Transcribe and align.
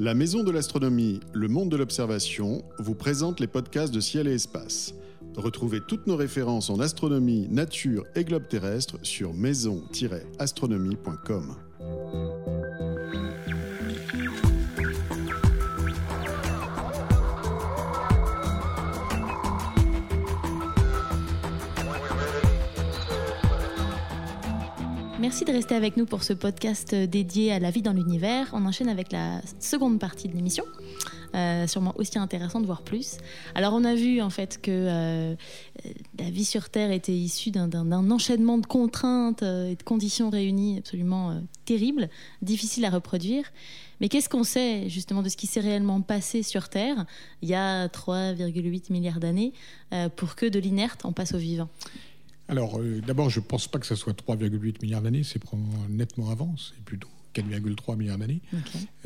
La 0.00 0.14
Maison 0.14 0.42
de 0.42 0.50
l'Astronomie, 0.50 1.20
le 1.34 1.46
monde 1.46 1.68
de 1.68 1.76
l'observation, 1.76 2.64
vous 2.78 2.94
présente 2.94 3.38
les 3.38 3.46
podcasts 3.46 3.92
de 3.92 4.00
Ciel 4.00 4.28
et 4.28 4.32
Espace. 4.32 4.94
Retrouvez 5.36 5.82
toutes 5.86 6.06
nos 6.06 6.16
références 6.16 6.70
en 6.70 6.80
astronomie, 6.80 7.48
nature 7.50 8.06
et 8.14 8.24
globe 8.24 8.48
terrestre 8.48 8.96
sur 9.02 9.34
maison-astronomie.com. 9.34 11.54
Merci 25.30 25.44
de 25.44 25.52
rester 25.52 25.76
avec 25.76 25.96
nous 25.96 26.06
pour 26.06 26.24
ce 26.24 26.32
podcast 26.32 26.92
dédié 26.92 27.52
à 27.52 27.60
la 27.60 27.70
vie 27.70 27.82
dans 27.82 27.92
l'univers. 27.92 28.50
On 28.52 28.66
enchaîne 28.66 28.88
avec 28.88 29.12
la 29.12 29.40
seconde 29.60 30.00
partie 30.00 30.26
de 30.26 30.34
l'émission. 30.34 30.64
Euh, 31.36 31.68
sûrement 31.68 31.94
aussi 31.98 32.18
intéressant 32.18 32.58
de 32.58 32.66
voir 32.66 32.82
plus. 32.82 33.18
Alors 33.54 33.72
on 33.74 33.84
a 33.84 33.94
vu 33.94 34.20
en 34.20 34.30
fait 34.30 34.60
que 34.60 34.72
euh, 34.72 35.36
la 36.18 36.30
vie 36.30 36.44
sur 36.44 36.68
Terre 36.68 36.90
était 36.90 37.12
issue 37.12 37.52
d'un 37.52 38.10
enchaînement 38.10 38.58
de 38.58 38.66
contraintes 38.66 39.44
euh, 39.44 39.70
et 39.70 39.76
de 39.76 39.82
conditions 39.84 40.30
réunies 40.30 40.78
absolument 40.78 41.40
terribles, 41.64 42.08
difficiles 42.42 42.84
à 42.84 42.90
reproduire. 42.90 43.44
Mais 44.00 44.08
qu'est-ce 44.08 44.28
qu'on 44.28 44.42
sait 44.42 44.88
justement 44.88 45.22
de 45.22 45.28
ce 45.28 45.36
qui 45.36 45.46
s'est 45.46 45.60
réellement 45.60 46.00
passé 46.00 46.42
sur 46.42 46.68
Terre 46.68 47.06
il 47.40 47.48
y 47.48 47.54
a 47.54 47.86
3,8 47.86 48.92
milliards 48.92 49.20
d'années 49.20 49.52
pour 50.16 50.34
que 50.34 50.46
de 50.46 50.58
l'inerte 50.58 51.04
en 51.04 51.12
passe 51.12 51.34
au 51.34 51.38
vivant? 51.38 51.68
Alors, 52.50 52.80
euh, 52.80 53.00
d'abord, 53.06 53.30
je 53.30 53.38
ne 53.38 53.44
pense 53.44 53.68
pas 53.68 53.78
que 53.78 53.86
ça 53.86 53.94
soit 53.94 54.12
3,8 54.12 54.82
milliards 54.82 55.02
d'années, 55.02 55.22
c'est 55.22 55.40
nettement 55.88 56.30
avant, 56.30 56.54
c'est 56.58 56.82
plutôt 56.84 57.08
4,3 57.34 57.96
milliards 57.96 58.18
d'années, 58.18 58.40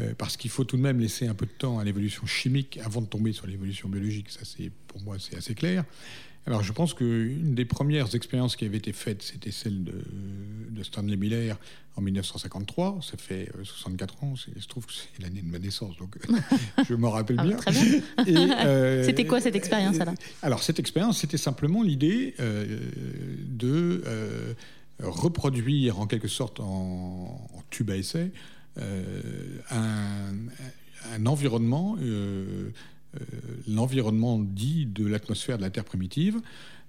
euh, 0.01 0.15
parce 0.17 0.39
qu'il 0.39 0.51
faut 0.51 0.65
tout 0.65 0.79
de 0.79 0.83
même 0.83 0.99
laisser 0.99 1.27
un 1.27 1.35
peu 1.35 1.45
de 1.45 1.51
temps 1.51 1.79
à 1.79 1.85
l'évolution 1.85 2.27
chimique 2.27 2.79
avant 2.83 3.03
de 3.03 3.07
tomber 3.07 3.33
sur 3.33 3.47
l'évolution 3.47 3.89
biologique. 3.89 4.31
Ça, 4.31 4.41
c'est 4.45 4.71
pour 4.89 5.03
moi, 5.03 5.17
c'est 5.19 5.37
assez 5.37 5.55
clair. 5.55 5.85
Alors, 6.47 6.63
je 6.63 6.73
pense 6.73 6.93
qu'une 6.93 7.55
des 7.55 7.65
premières 7.65 8.15
expériences 8.15 8.57
qui 8.57 8.67
avait 8.67 8.77
été 8.77 8.93
faite, 8.93 9.23
c'était 9.23 9.51
celle 9.51 9.85
de, 9.85 10.03
Stanley 10.83 11.17
Miller 11.17 11.57
en 11.97 12.03
1953. 12.03 12.99
Ça 13.01 13.17
fait 13.17 13.51
64 13.63 14.15
euh, 14.15 14.27
ans. 14.27 14.35
Il 14.55 14.61
se 14.61 14.69
trouve 14.69 14.85
que 14.85 14.93
c'est 14.93 15.23
l'année 15.23 15.41
de 15.41 15.49
ma 15.49 15.59
naissance, 15.59 15.97
donc 15.97 16.19
je 16.89 16.95
m'en 16.95 17.11
rappelle 17.11 17.37
ah, 17.39 17.45
bien. 17.45 17.57
Très 17.57 17.73
bien. 17.73 18.03
Euh, 18.65 19.05
c'était 19.05 19.27
quoi 19.27 19.41
cette 19.41 19.57
expérience 19.57 20.01
alors? 20.01 20.15
Alors, 20.43 20.63
cette 20.63 20.79
expérience, 20.79 21.19
c'était 21.19 21.39
simplement 21.39 21.83
l'idée 21.83 22.35
euh, 22.41 22.79
de 23.47 24.03
reproduire 25.03 25.99
en 25.99 26.07
quelque 26.07 26.29
sorte 26.29 26.61
en, 26.61 27.41
tube 27.71 27.91
à 27.91 27.97
essai 27.97 28.31
un, 28.79 30.35
un, 31.13 31.27
environnement 31.27 31.97
l'environnement 33.69 34.39
dit 34.39 34.87
de 34.87 35.07
l'atmosphère 35.07 35.57
de 35.57 35.63
la 35.63 35.71
Terre 35.71 35.85
primitive, 35.85 36.41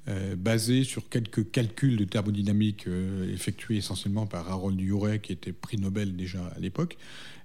euh, 0.08 0.36
basé 0.36 0.84
sur 0.84 1.10
quelques 1.10 1.50
calculs 1.52 1.98
de 1.98 2.06
thermodynamique 2.06 2.88
euh, 2.88 3.34
effectués 3.34 3.78
essentiellement 3.78 4.28
par 4.28 4.50
Harold 4.52 4.80
Urey, 4.80 5.20
qui 5.20 5.32
était 5.32 5.52
prix 5.52 5.78
Nobel 5.78 6.16
déjà 6.16 6.46
à 6.56 6.60
l'époque, 6.60 6.98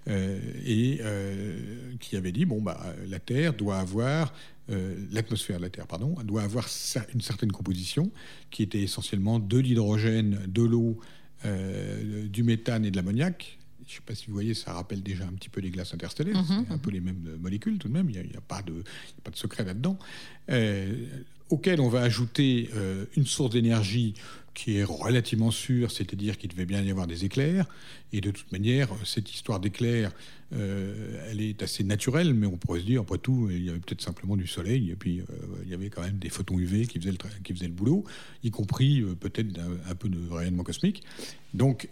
et 0.06 1.00
qui 2.00 2.16
avait 2.16 2.32
dit 2.32 2.46
bon 2.46 2.62
bah 2.62 2.94
la 3.06 3.18
Terre 3.18 3.52
doit 3.52 3.78
avoir 3.78 4.32
l'atmosphère 5.12 5.58
de 5.58 5.62
la 5.62 5.68
Terre 5.68 5.86
pardon 5.86 6.16
doit 6.24 6.42
avoir 6.42 6.66
une 7.12 7.20
certaine 7.20 7.52
composition 7.52 8.10
qui 8.50 8.62
était 8.62 8.80
essentiellement 8.80 9.38
de 9.38 9.58
l'hydrogène, 9.58 10.40
de 10.48 10.62
l'eau, 10.62 10.98
du 11.44 12.42
méthane 12.42 12.86
et 12.86 12.90
de 12.90 12.96
l'ammoniac 12.96 13.59
je 13.90 13.96
ne 13.96 13.98
sais 13.98 14.04
pas 14.06 14.14
si 14.14 14.28
vous 14.28 14.34
voyez, 14.34 14.54
ça 14.54 14.72
rappelle 14.72 15.02
déjà 15.02 15.24
un 15.24 15.32
petit 15.32 15.48
peu 15.48 15.60
les 15.60 15.70
glaces 15.70 15.92
interstellaires. 15.92 16.40
Mhm, 16.40 16.64
c'est 16.68 16.72
un 16.72 16.78
peu 16.78 16.90
les 16.90 17.00
mêmes 17.00 17.36
molécules 17.40 17.76
tout 17.78 17.88
de 17.88 17.92
même. 17.92 18.08
Il 18.08 18.22
n'y 18.22 18.36
a, 18.36 18.40
pas 18.40 18.62
de, 18.62 18.84
pas 19.24 19.32
de 19.32 19.36
secret 19.36 19.64
là-dedans. 19.64 19.98
Euh, 20.48 21.06
auquel 21.48 21.80
on 21.80 21.88
va 21.88 22.02
ajouter 22.02 22.70
euh, 22.74 23.06
une 23.16 23.26
source 23.26 23.50
d'énergie 23.50 24.14
qui 24.54 24.78
est 24.78 24.84
relativement 24.84 25.50
sûre, 25.50 25.90
c'est-à-dire 25.90 26.36
qu'il 26.36 26.50
devait 26.50 26.66
bien 26.66 26.82
y 26.82 26.90
avoir 26.90 27.06
des 27.06 27.24
éclairs. 27.24 27.66
Et 28.12 28.20
de 28.20 28.30
toute 28.30 28.50
manière, 28.50 28.88
cette 29.04 29.32
histoire 29.32 29.60
d'éclairs, 29.60 30.12
euh, 30.52 31.28
elle 31.30 31.40
est 31.40 31.62
assez 31.62 31.84
naturelle, 31.84 32.34
mais 32.34 32.46
on 32.46 32.56
pourrait 32.56 32.80
se 32.80 32.84
dire, 32.84 33.02
après 33.02 33.18
tout, 33.18 33.48
il 33.50 33.64
y 33.64 33.70
avait 33.70 33.78
peut-être 33.78 34.00
simplement 34.00 34.36
du 34.36 34.48
soleil, 34.48 34.90
et 34.90 34.96
puis 34.96 35.20
euh, 35.20 35.24
il 35.64 35.70
y 35.70 35.74
avait 35.74 35.90
quand 35.90 36.02
même 36.02 36.18
des 36.18 36.28
photons 36.28 36.58
UV 36.58 36.86
qui 36.86 36.98
faisaient 36.98 37.12
le, 37.12 37.18
qui 37.44 37.54
faisaient 37.54 37.68
le 37.68 37.72
boulot, 37.72 38.04
y 38.42 38.50
compris 38.50 39.04
peut-être 39.20 39.60
un, 39.88 39.94
peu 39.94 40.08
de 40.08 40.18
rayonnement 40.28 40.64
cosmique. 40.64 41.04
Donc, 41.54 41.88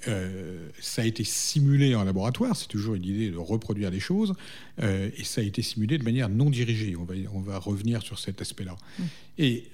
ça 0.80 1.02
a 1.02 1.04
été 1.04 1.24
simulé 1.24 1.94
en 1.94 2.04
laboratoire, 2.04 2.56
c'est 2.56 2.68
toujours 2.68 2.94
une 2.94 3.04
idée 3.04 3.30
de 3.30 3.36
reproduire 3.36 3.90
les 3.90 4.00
choses, 4.00 4.34
et 4.80 5.24
ça 5.24 5.40
a 5.40 5.44
été 5.44 5.62
simulé 5.62 5.98
de 5.98 6.04
manière 6.04 6.28
non 6.28 6.50
dirigée. 6.50 6.94
On 6.96 7.04
va, 7.04 7.14
on 7.32 7.40
va 7.40 7.58
revenir 7.58 8.02
sur 8.02 8.18
cet 8.18 8.40
aspect-là. 8.40 8.76
Mmh. 8.98 9.02
Et 9.38 9.64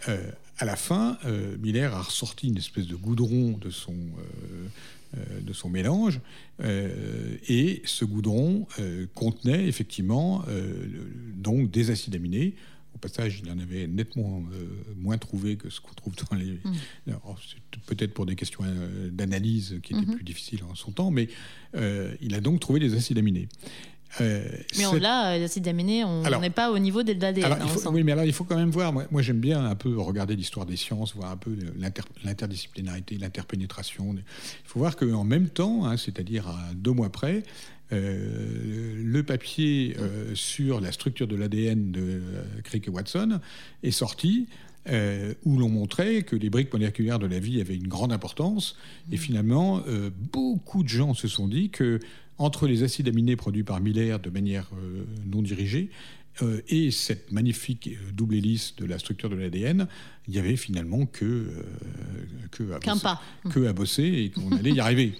à 0.59 0.65
la 0.65 0.76
fin, 0.76 1.19
euh, 1.25 1.56
Miller 1.59 1.94
a 1.94 2.03
ressorti 2.03 2.48
une 2.48 2.59
espèce 2.59 2.87
de 2.87 2.94
goudron 2.94 3.59
de 3.59 3.70
son, 3.70 3.92
euh, 3.92 4.69
euh, 5.16 5.41
de 5.41 5.53
son 5.53 5.69
mélange, 5.69 6.20
et 6.62 7.82
ce 7.84 8.04
goudron 8.04 8.66
contenait 9.14 9.66
effectivement 9.66 10.44
donc 11.34 11.70
des 11.70 11.91
acides 11.91 12.14
aminés. 12.14 12.54
Au 12.94 12.98
passage, 12.98 13.41
il 13.43 13.50
en 13.50 13.59
avait 13.59 13.88
nettement 13.88 14.44
moins 14.97 15.19
trouvé 15.19 15.56
que 15.56 15.69
ce 15.69 15.81
qu'on 15.81 15.94
trouve 15.94 16.14
dans 16.31 16.37
les. 16.37 16.60
Mm. 16.64 17.14
Peut-être 17.87 18.14
pour 18.14 18.25
des 18.25 18.37
questions 18.37 18.62
d'analyse 19.10 19.81
qui 19.82 19.94
étaient 19.94 20.03
mm-hmm. 20.03 20.14
plus 20.14 20.25
difficiles 20.25 20.62
en 20.62 20.76
son 20.76 20.93
temps, 20.93 21.10
mais 21.10 21.28
il 22.20 22.34
a 22.34 22.41
donc 22.41 22.60
trouvé 22.60 22.78
des 22.78 22.94
acides 22.94 23.19
aminés. 23.19 23.48
Euh, 24.20 24.44
mais 24.78 24.86
on 24.86 24.94
l'a, 24.94 25.38
l'acide 25.38 25.66
aminé, 25.69 26.04
on 26.04 26.22
n'est 26.41 26.50
pas 26.50 26.70
au 26.70 26.78
niveau 26.78 27.02
de 27.02 27.12
l'ADN. 27.12 27.56
Oui, 27.86 28.02
mais 28.04 28.12
alors 28.12 28.25
il 28.25 28.32
faut 28.32 28.44
quand 28.44 28.56
même 28.56 28.70
voir. 28.70 28.92
Moi, 28.92 29.22
j'aime 29.22 29.41
bien 29.41 29.64
un 29.64 29.75
peu 29.75 29.98
regarder 29.98 30.36
l'histoire 30.36 30.66
des 30.66 30.76
sciences, 30.76 31.14
voir 31.14 31.30
un 31.30 31.36
peu 31.36 31.56
l'interdisciplinarité, 32.25 33.16
l'interpénétration. 33.19 34.14
Il 34.14 34.22
faut 34.64 34.78
voir 34.78 34.97
qu'en 34.97 35.25
même 35.25 35.48
temps, 35.48 35.86
hein, 35.86 35.97
c'est-à-dire 35.97 36.48
à 36.48 36.75
deux 36.75 36.92
mois 36.92 37.10
près, 37.10 37.42
euh, 37.92 38.94
le 38.97 39.22
papier 39.22 39.97
euh, 39.98 40.34
sur 40.34 40.81
la 40.81 40.91
structure 40.91 41.26
de 41.26 41.36
l'ADN 41.36 41.91
de 41.92 42.22
Crick 42.62 42.88
et 42.88 42.91
Watson 42.91 43.41
est 43.82 43.91
sorti. 43.91 44.46
où 45.46 45.58
l'on 45.58 45.70
montrait 45.70 46.25
que 46.25 46.36
les 46.36 46.50
briques 46.50 46.70
moléculaires 46.70 47.19
de 47.19 47.26
la 47.26 47.38
vie 47.38 47.58
avaient 47.60 47.75
une 47.75 47.88
grande 47.88 48.12
importance. 48.12 48.76
Et 49.10 49.16
finalement, 49.16 49.82
beaucoup 50.31 50.82
de 50.82 50.91
gens 50.91 51.14
se 51.14 51.26
sont 51.26 51.48
dit 51.48 51.70
que 51.70 52.00
entre 52.39 52.67
les 52.67 52.83
acides 52.83 53.09
aminés 53.09 53.37
produits 53.37 53.65
par 53.65 53.81
Miller 53.81 54.19
de 54.19 54.31
manière 54.31 54.71
euh, 54.75 55.05
non 55.27 55.43
dirigée 55.43 55.91
euh, 56.43 56.61
et 56.69 56.91
cette 56.91 57.31
magnifique 57.31 57.89
euh, 57.89 58.12
double 58.12 58.34
hélice 58.34 58.75
de 58.77 58.87
la 58.87 58.99
structure 58.99 59.31
de 59.31 59.37
l'ADN, 59.37 59.87
il 60.27 60.34
y 60.34 60.39
avait 60.39 60.56
finalement 60.56 61.06
que, 61.06 61.25
euh, 61.25 61.62
que, 62.50 62.73
à, 62.73 62.78
bosser, 62.81 63.03
pas. 63.03 63.23
que 63.50 63.67
à 63.67 63.73
bosser 63.73 64.03
et 64.03 64.31
qu'on 64.31 64.50
allait 64.56 64.73
y 64.73 64.81
arriver. 64.81 65.15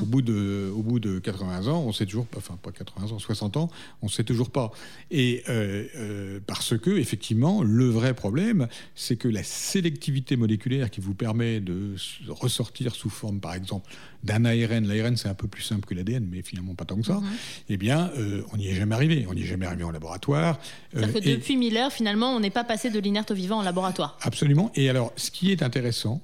au, 0.00 0.04
bout 0.04 0.22
de, 0.22 0.70
au 0.72 0.82
bout 0.82 1.00
de 1.00 1.18
80 1.18 1.66
ans, 1.66 1.82
on 1.84 1.92
sait 1.92 2.06
toujours 2.06 2.26
pas, 2.26 2.38
enfin 2.38 2.56
pas 2.62 2.70
80 2.70 3.12
ans, 3.12 3.18
60 3.18 3.56
ans, 3.56 3.70
on 4.02 4.08
sait 4.08 4.22
toujours 4.22 4.50
pas. 4.50 4.70
Et 5.10 5.42
euh, 5.48 6.38
parce 6.46 6.78
que, 6.78 6.90
effectivement, 6.90 7.64
le 7.64 7.86
vrai 7.86 8.14
problème, 8.14 8.68
c'est 8.94 9.16
que 9.16 9.28
la 9.28 9.42
sélectivité 9.42 10.36
moléculaire 10.36 10.90
qui 10.90 11.00
vous 11.00 11.14
permet 11.14 11.60
de 11.60 11.96
ressortir 12.28 12.94
sous 12.94 13.10
forme, 13.10 13.40
par 13.40 13.54
exemple, 13.54 13.90
d'un 14.22 14.44
ARN, 14.44 14.86
l'ARN 14.86 15.16
c'est 15.16 15.28
un 15.28 15.34
peu 15.34 15.48
plus 15.48 15.62
simple 15.62 15.86
que 15.86 15.94
l'ADN, 15.94 16.26
mais 16.30 16.42
finalement 16.42 16.74
pas 16.74 16.84
tant 16.84 16.96
que 16.96 17.06
ça, 17.06 17.14
mm-hmm. 17.14 17.64
eh 17.70 17.76
bien, 17.76 18.10
on 18.52 18.56
n'y 18.56 18.68
est 18.68 18.74
jamais 18.74 18.94
arrivé. 18.94 19.26
On 19.28 19.34
n'y 19.34 19.42
est 19.42 19.46
jamais 19.46 19.66
arrivé 19.66 19.84
en 19.84 19.90
laboratoire. 19.90 20.58
C'est-à-dire 20.92 21.14
que 21.14 21.28
depuis 21.30 21.56
Miller, 21.56 21.90
finalement, 21.92 22.34
on 22.34 22.40
n'est 22.40 22.50
pas 22.50 22.64
passé 22.64 22.90
de 22.90 22.98
l'inerte 22.98 23.30
au 23.30 23.34
vivant 23.34 23.58
en 23.58 23.62
laboratoire. 23.62 24.18
Absolument 24.20 24.42
Absolument. 24.42 24.72
Et 24.74 24.88
alors, 24.88 25.12
ce 25.14 25.30
qui 25.30 25.52
est 25.52 25.62
intéressant, 25.62 26.20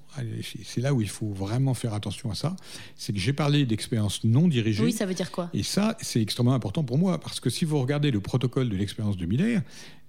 c'est 0.64 0.80
là 0.80 0.92
où 0.92 1.00
il 1.00 1.08
faut 1.08 1.28
vraiment 1.28 1.74
faire 1.74 1.94
attention 1.94 2.32
à 2.32 2.34
ça, 2.34 2.56
c'est 2.96 3.12
que 3.12 3.18
j'ai 3.20 3.32
parlé 3.32 3.64
d'expérience 3.64 4.24
non 4.24 4.48
dirigée. 4.48 4.82
Oui, 4.82 4.90
ça 4.90 5.06
veut 5.06 5.14
dire 5.14 5.30
quoi? 5.30 5.50
Et 5.54 5.62
ça, 5.62 5.96
c'est 6.00 6.20
extrêmement 6.20 6.54
important 6.54 6.82
pour 6.82 6.98
moi, 6.98 7.20
parce 7.20 7.38
que 7.38 7.48
si 7.48 7.64
vous 7.64 7.78
regardez 7.80 8.10
le 8.10 8.20
protocole 8.20 8.68
de 8.68 8.76
l'expérience 8.76 9.16
de 9.16 9.24
Miller, 9.24 9.62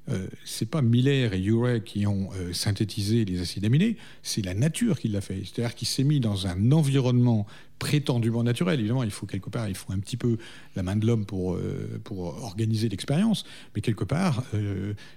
euh, 0.10 0.28
c'est 0.44 0.70
pas 0.70 0.82
Miller 0.82 1.34
et 1.34 1.42
Urey 1.42 1.82
qui 1.84 2.08
ont 2.08 2.30
euh, 2.34 2.54
synthétisé 2.54 3.26
les 3.26 3.42
acides 3.42 3.66
aminés, 3.66 3.98
c'est 4.24 4.44
la 4.44 4.54
nature 4.54 5.00
qui 5.00 5.08
l'a 5.08 5.22
fait. 5.22 5.42
C'est-à-dire 5.44 5.76
qu'il 5.76 5.88
s'est 5.88 6.04
mis 6.04 6.20
dans 6.20 6.48
un 6.48 6.72
environnement 6.72 7.46
prétendument 7.78 8.44
naturel. 8.44 8.80
Évidemment, 8.80 9.04
il 9.04 9.12
faut 9.12 9.26
quelque 9.26 9.50
part, 9.50 9.70
il 9.70 9.76
faut 9.76 9.94
un 9.94 10.00
petit 10.00 10.18
peu 10.18 10.38
la 10.76 10.84
main 10.84 10.96
de 10.96 11.06
l'homme 11.06 11.26
pour, 11.26 11.56
euh, 11.56 12.00
pour 12.04 12.44
organiser 12.44 12.90
l'expérience, 12.90 13.46
mais 13.76 13.82
quelque 13.82 14.04
part, 14.04 14.44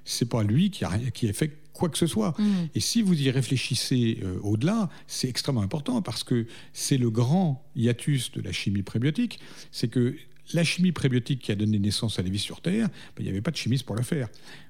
c'est 0.05 0.29
pas 0.29 0.43
lui 0.43 0.70
qui 0.70 0.84
a, 0.84 0.99
qui 1.12 1.29
a 1.29 1.32
fait 1.32 1.62
quoi 1.73 1.88
que 1.88 1.99
ce 1.99 2.06
soit. 2.06 2.34
Mm. 2.38 2.69
Et 2.75 2.81
si 2.81 3.02
vous 3.02 3.20
y 3.20 3.31
réfléchissez 3.31 4.19
euh, 4.23 4.38
au-delà, 4.43 4.88
c'est 5.06 5.29
extrêmement 5.29 5.62
important 5.62 6.02
parce 6.02 6.25
que 6.25 6.46
c'est 6.73 6.99
le 6.99 7.11
grand 7.11 7.64
hiatus 7.76 8.32
de 8.32 8.40
la 8.40 8.52
chimie 8.52 8.82
prébiotique, 8.82 9.40
c'est 9.70 9.88
que 9.88 10.14
la 10.54 10.64
chimie 10.64 10.92
prébiotique 10.92 11.40
qui 11.40 11.52
a 11.52 11.54
donné 11.54 11.78
naissance 11.78 12.18
à 12.18 12.22
la 12.22 12.30
vie 12.30 12.38
sur 12.38 12.60
Terre, 12.60 12.88
ben, 12.88 13.20
il 13.20 13.24
n'y 13.24 13.30
avait 13.30 13.40
pas 13.40 13.50
de 13.50 13.56
chimiste 13.56 13.84
pour 13.84 13.96
la 13.96 14.02
faire. 14.02 14.28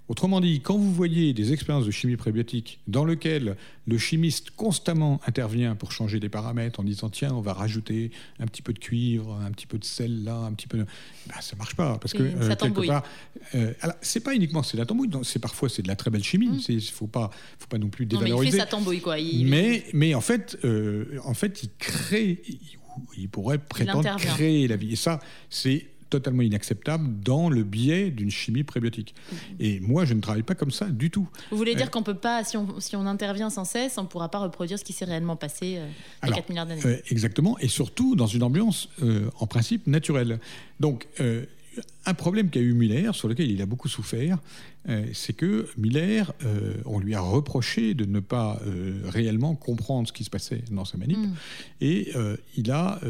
Autrement 0.08 0.40
dit, 0.40 0.60
quand 0.60 0.76
vous 0.76 0.92
voyez 0.92 1.32
des 1.32 1.52
expériences 1.52 1.86
de 1.86 1.90
chimie 1.90 2.16
prébiotique 2.16 2.80
dans 2.88 3.04
lesquelles 3.04 3.56
le 3.86 3.98
chimiste 3.98 4.50
constamment 4.50 5.20
intervient 5.26 5.76
pour 5.76 5.92
changer 5.92 6.18
des 6.18 6.28
paramètres 6.28 6.80
en 6.80 6.82
disant 6.82 7.08
tiens, 7.08 7.32
on 7.32 7.40
va 7.40 7.52
rajouter 7.52 8.10
un 8.40 8.46
petit 8.46 8.62
peu 8.62 8.72
de 8.72 8.78
cuivre, 8.78 9.40
un 9.42 9.50
petit 9.52 9.66
peu 9.66 9.78
de 9.78 9.84
sel 9.84 10.24
là, 10.24 10.36
un 10.36 10.52
petit 10.52 10.66
peu 10.66 10.78
de... 10.78 10.86
Ben, 11.28 11.40
ça 11.40 11.56
marche 11.56 11.76
pas 11.76 11.98
parce 11.98 12.12
que 12.12 12.22
euh, 12.24 12.54
quelque 12.56 12.86
part, 12.86 13.04
euh, 13.54 13.72
c'est 14.00 14.20
pas 14.20 14.34
uniquement 14.34 14.62
c'est 14.62 14.76
de 14.76 14.82
la 14.82 14.86
tambouille, 14.86 15.08
c'est 15.22 15.38
parfois 15.38 15.68
c'est 15.68 15.82
de 15.82 15.88
la 15.88 15.96
très 15.96 16.10
belle 16.10 16.24
chimie. 16.24 16.48
Mm. 16.48 16.60
Il 16.68 16.82
faut 16.82 17.06
pas, 17.06 17.30
faut 17.58 17.68
pas 17.68 17.78
non 17.78 17.88
plus 17.88 18.04
dévaloriser. 18.04 18.42
mais 18.42 18.48
il 18.48 18.52
fait 18.52 18.58
sa 18.58 18.66
tambouille 18.66 19.00
quoi. 19.00 19.16
Mais, 19.16 19.84
mais 19.94 20.14
en 20.14 20.20
fait, 20.20 20.58
euh, 20.64 21.18
en 21.24 21.34
fait, 21.34 21.62
il 21.62 21.70
crée, 21.78 22.42
il 22.48 22.76
pourrait 23.30 23.58
prétendre 23.58 24.16
créer 24.16 24.68
la 24.68 24.76
vie. 24.76 24.92
Et 24.92 24.96
ça, 24.96 25.20
c'est 25.50 25.86
totalement 26.12 26.42
inacceptable 26.42 27.20
dans 27.20 27.48
le 27.48 27.64
biais 27.64 28.10
d'une 28.10 28.30
chimie 28.30 28.64
prébiotique. 28.64 29.14
Mm-hmm. 29.14 29.36
Et 29.60 29.80
moi, 29.80 30.04
je 30.04 30.12
ne 30.12 30.20
travaille 30.20 30.42
pas 30.42 30.54
comme 30.54 30.70
ça 30.70 30.84
du 30.86 31.10
tout. 31.10 31.26
Vous 31.50 31.56
voulez 31.56 31.74
dire 31.74 31.86
euh, 31.86 31.88
qu'on 31.88 32.02
peut 32.02 32.14
pas, 32.14 32.44
si 32.44 32.58
on, 32.58 32.80
si 32.80 32.96
on, 32.96 33.06
intervient 33.06 33.48
sans 33.48 33.64
cesse, 33.64 33.96
on 33.96 34.02
ne 34.02 34.08
pourra 34.08 34.30
pas 34.30 34.38
reproduire 34.38 34.78
ce 34.78 34.84
qui 34.84 34.92
s'est 34.92 35.06
réellement 35.06 35.36
passé 35.36 35.78
euh, 35.78 35.88
il 36.22 36.28
y 36.28 36.32
a 36.32 36.36
4 36.36 36.48
milliards 36.50 36.66
d'années 36.66 36.82
euh, 36.84 36.98
Exactement, 37.08 37.58
et 37.60 37.68
surtout 37.68 38.14
dans 38.14 38.26
une 38.26 38.42
ambiance 38.42 38.90
en 39.38 39.46
principe 39.46 39.86
naturelle. 39.86 40.38
Donc, 40.80 41.08
un 42.04 42.14
problème 42.14 42.50
qu'a 42.50 42.60
eu 42.60 42.72
Muller, 42.72 43.10
sur 43.12 43.28
lequel 43.28 43.50
il 43.50 43.62
a 43.62 43.66
beaucoup 43.66 43.88
souffert, 43.88 44.38
euh, 44.88 45.06
c'est 45.12 45.32
que 45.32 45.68
Miller, 45.76 46.32
euh, 46.44 46.74
on 46.86 46.98
lui 46.98 47.14
a 47.14 47.20
reproché 47.20 47.94
de 47.94 48.04
ne 48.04 48.18
pas 48.18 48.60
euh, 48.66 49.00
réellement 49.04 49.54
comprendre 49.54 50.08
ce 50.08 50.12
qui 50.12 50.24
se 50.24 50.30
passait 50.30 50.64
dans 50.70 50.84
sa 50.84 50.98
manip. 50.98 51.18
Mm. 51.18 51.34
Et 51.80 52.12
il 52.56 52.70
a, 52.70 53.00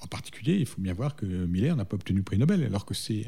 en 0.00 0.06
particulier, 0.06 0.56
il 0.56 0.66
faut 0.66 0.80
bien 0.80 0.94
voir 0.94 1.16
que 1.16 1.26
Miller 1.26 1.76
n'a 1.76 1.84
pas 1.84 1.96
obtenu 1.96 2.18
le 2.18 2.24
prix 2.24 2.38
Nobel, 2.38 2.62
alors 2.64 2.86
que 2.86 2.94
c'est 2.94 3.26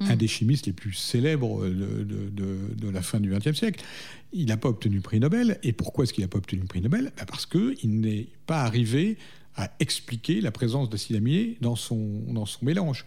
mm. 0.00 0.10
un 0.10 0.16
des 0.16 0.28
chimistes 0.28 0.66
les 0.66 0.72
plus 0.72 0.92
célèbres 0.92 1.66
de, 1.66 2.90
la 2.90 3.02
fin 3.02 3.20
du 3.20 3.30
XXe 3.30 3.56
siècle. 3.56 3.84
Il 4.32 4.46
n'a 4.46 4.56
pas 4.56 4.68
obtenu 4.68 4.96
le 4.96 5.02
prix 5.02 5.20
Nobel. 5.20 5.58
Et 5.62 5.72
pourquoi 5.72 6.04
est-ce 6.04 6.12
qu'il 6.12 6.24
n'a 6.24 6.28
pas 6.28 6.38
obtenu 6.38 6.60
le 6.60 6.66
prix 6.66 6.80
Nobel? 6.80 7.12
Bah, 7.16 7.24
Parce 7.26 7.46
qu'il 7.46 8.00
n'est 8.00 8.28
pas 8.46 8.62
arrivé 8.62 9.16
à 9.56 9.70
expliquer 9.80 10.40
la 10.40 10.50
présence 10.50 10.88
d'acide 10.88 11.16
aminé 11.16 11.56
dans 11.60 11.76
son, 11.76 12.22
dans 12.28 12.46
son 12.46 12.64
mélange. 12.64 13.04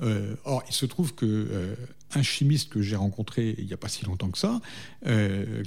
Euh, 0.00 0.34
or, 0.44 0.62
il 0.68 0.74
se 0.74 0.86
trouve 0.86 1.14
que 1.14 1.26
euh, 1.26 1.74
un 2.14 2.22
chimiste 2.22 2.70
que 2.70 2.82
j'ai 2.82 2.96
rencontré 2.96 3.54
il 3.58 3.66
n'y 3.66 3.72
a 3.72 3.76
pas 3.76 3.88
si 3.88 4.04
longtemps 4.04 4.30
que 4.30 4.38
ça, 4.38 4.60
euh, 5.06 5.62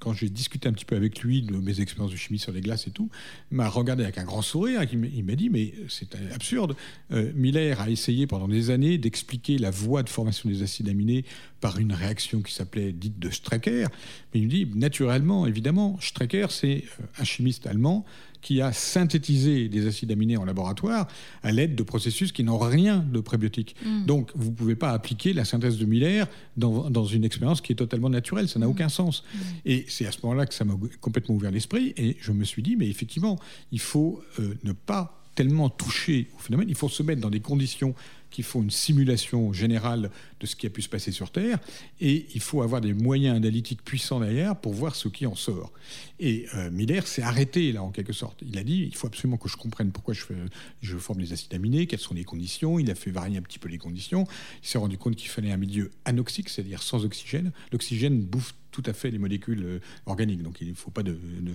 quand 0.00 0.12
j'ai 0.12 0.28
discuté 0.28 0.68
un 0.68 0.72
petit 0.72 0.84
peu 0.84 0.96
avec 0.96 1.20
lui 1.20 1.42
de 1.42 1.56
mes 1.56 1.80
expériences 1.80 2.12
de 2.12 2.16
chimie 2.16 2.38
sur 2.38 2.52
les 2.52 2.60
glaces 2.60 2.86
et 2.86 2.90
tout, 2.90 3.10
m'a 3.50 3.68
regardé 3.68 4.02
avec 4.02 4.18
un 4.18 4.24
grand 4.24 4.42
sourire. 4.42 4.82
Il 4.92 5.24
m'a 5.24 5.34
dit 5.34 5.50
mais 5.50 5.74
c'est 5.88 6.16
absurde. 6.32 6.76
Miller 7.10 7.80
a 7.80 7.90
essayé 7.90 8.26
pendant 8.26 8.48
des 8.48 8.70
années 8.70 8.98
d'expliquer 8.98 9.58
la 9.58 9.70
voie 9.70 10.02
de 10.02 10.08
formation 10.08 10.48
des 10.48 10.62
acides 10.62 10.88
aminés 10.88 11.24
par 11.60 11.78
une 11.78 11.92
réaction 11.92 12.42
qui 12.42 12.52
s'appelait 12.52 12.92
dite 12.92 13.18
de 13.18 13.30
Strecker. 13.30 13.86
Mais 14.34 14.40
il 14.40 14.46
me 14.46 14.50
dit 14.50 14.66
naturellement, 14.74 15.46
évidemment, 15.46 15.98
Strecker 16.00 16.46
c'est 16.50 16.84
un 17.18 17.24
chimiste 17.24 17.66
allemand 17.66 18.04
qui 18.42 18.60
a 18.60 18.72
synthétisé 18.72 19.68
des 19.68 19.86
acides 19.86 20.10
aminés 20.10 20.36
en 20.36 20.44
laboratoire 20.44 21.06
à 21.42 21.52
l'aide 21.52 21.76
de 21.76 21.82
processus 21.82 22.32
qui 22.32 22.42
n'ont 22.42 22.58
rien 22.58 22.98
de 22.98 23.20
prébiotique. 23.20 23.76
Mm. 23.86 24.04
Donc, 24.04 24.32
vous 24.34 24.50
ne 24.50 24.54
pouvez 24.56 24.74
pas 24.74 24.90
appliquer 24.90 25.32
la 25.32 25.44
synthèse 25.44 25.61
de 25.70 25.84
Miller 25.84 26.28
dans, 26.56 26.90
dans 26.90 27.04
une 27.04 27.24
expérience 27.24 27.60
qui 27.60 27.72
est 27.72 27.76
totalement 27.76 28.10
naturelle. 28.10 28.48
Ça 28.48 28.58
n'a 28.58 28.66
mm. 28.66 28.70
aucun 28.70 28.88
sens. 28.88 29.22
Mm. 29.22 29.38
Et 29.66 29.84
c'est 29.88 30.06
à 30.06 30.12
ce 30.12 30.18
moment-là 30.24 30.46
que 30.46 30.54
ça 30.54 30.64
m'a 30.64 30.74
complètement 31.00 31.34
ouvert 31.34 31.50
l'esprit. 31.50 31.92
Et 31.96 32.16
je 32.20 32.32
me 32.32 32.44
suis 32.44 32.62
dit, 32.62 32.76
mais 32.76 32.88
effectivement, 32.88 33.38
il 33.70 33.80
faut 33.80 34.22
euh, 34.38 34.54
ne 34.64 34.72
pas 34.72 35.18
tellement 35.34 35.70
toucher 35.70 36.28
au 36.36 36.38
phénomène, 36.38 36.68
il 36.68 36.74
faut 36.74 36.88
se 36.90 37.02
mettre 37.02 37.20
dans 37.20 37.30
des 37.30 37.40
conditions 37.40 37.94
qui 38.32 38.42
font 38.42 38.62
une 38.62 38.70
simulation 38.70 39.52
générale 39.52 40.10
de 40.40 40.46
ce 40.46 40.56
qui 40.56 40.66
a 40.66 40.70
pu 40.70 40.82
se 40.82 40.88
passer 40.88 41.12
sur 41.12 41.30
Terre, 41.30 41.58
et 42.00 42.26
il 42.34 42.40
faut 42.40 42.62
avoir 42.62 42.80
des 42.80 42.94
moyens 42.94 43.36
analytiques 43.36 43.84
puissants 43.84 44.18
derrière 44.18 44.56
pour 44.56 44.72
voir 44.72 44.96
ce 44.96 45.08
qui 45.08 45.26
en 45.26 45.36
sort. 45.36 45.72
Et 46.18 46.46
euh, 46.54 46.70
Miller 46.70 47.06
s'est 47.06 47.22
arrêté 47.22 47.70
là 47.72 47.82
en 47.82 47.90
quelque 47.90 48.12
sorte. 48.12 48.42
Il 48.46 48.58
a 48.58 48.64
dit 48.64 48.84
il 48.86 48.94
faut 48.96 49.06
absolument 49.06 49.36
que 49.36 49.48
je 49.48 49.56
comprenne 49.56 49.92
pourquoi 49.92 50.14
je, 50.14 50.96
forme 50.98 51.20
les 51.20 51.32
acides 51.32 51.54
aminés, 51.54 51.86
quelles 51.86 52.00
sont 52.00 52.14
les 52.14 52.24
conditions. 52.24 52.78
Il 52.78 52.90
a 52.90 52.94
fait 52.94 53.10
varier 53.10 53.38
un 53.38 53.42
petit 53.42 53.58
peu 53.58 53.68
les 53.68 53.78
conditions. 53.78 54.26
Il 54.62 54.68
s'est 54.68 54.78
rendu 54.78 54.98
compte 54.98 55.16
qu'il 55.16 55.28
fallait 55.28 55.52
un 55.52 55.56
milieu 55.56 55.90
anoxique, 56.04 56.48
c'est-à-dire 56.48 56.82
sans 56.82 57.04
oxygène. 57.04 57.52
L'oxygène 57.70 58.20
bouffe 58.22 58.54
tout 58.72 58.82
à 58.86 58.92
fait 58.92 59.10
les 59.10 59.18
molécules 59.18 59.64
euh, 59.64 59.78
organiques. 60.06 60.42
Donc 60.42 60.60
il 60.60 60.74
faut 60.74 60.90
pas 60.90 61.02
de, 61.02 61.12
euh, 61.12 61.54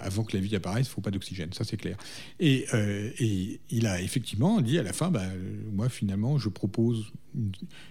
avant 0.00 0.24
que 0.24 0.36
la 0.36 0.42
vie 0.42 0.56
apparaisse, 0.56 0.88
il 0.88 0.90
faut 0.90 1.00
pas 1.00 1.12
d'oxygène, 1.12 1.52
ça 1.52 1.64
c'est 1.64 1.76
clair. 1.76 1.96
Et, 2.40 2.66
et, 3.18 3.60
il 3.70 3.86
a 3.86 4.00
effectivement 4.00 4.60
dit 4.60 4.78
à 4.78 4.82
la 4.82 4.92
fin, 4.92 5.10
bah, 5.10 5.26
moi 5.72 5.88
finalement 5.88 6.38
je 6.38 6.48
propose 6.48 7.12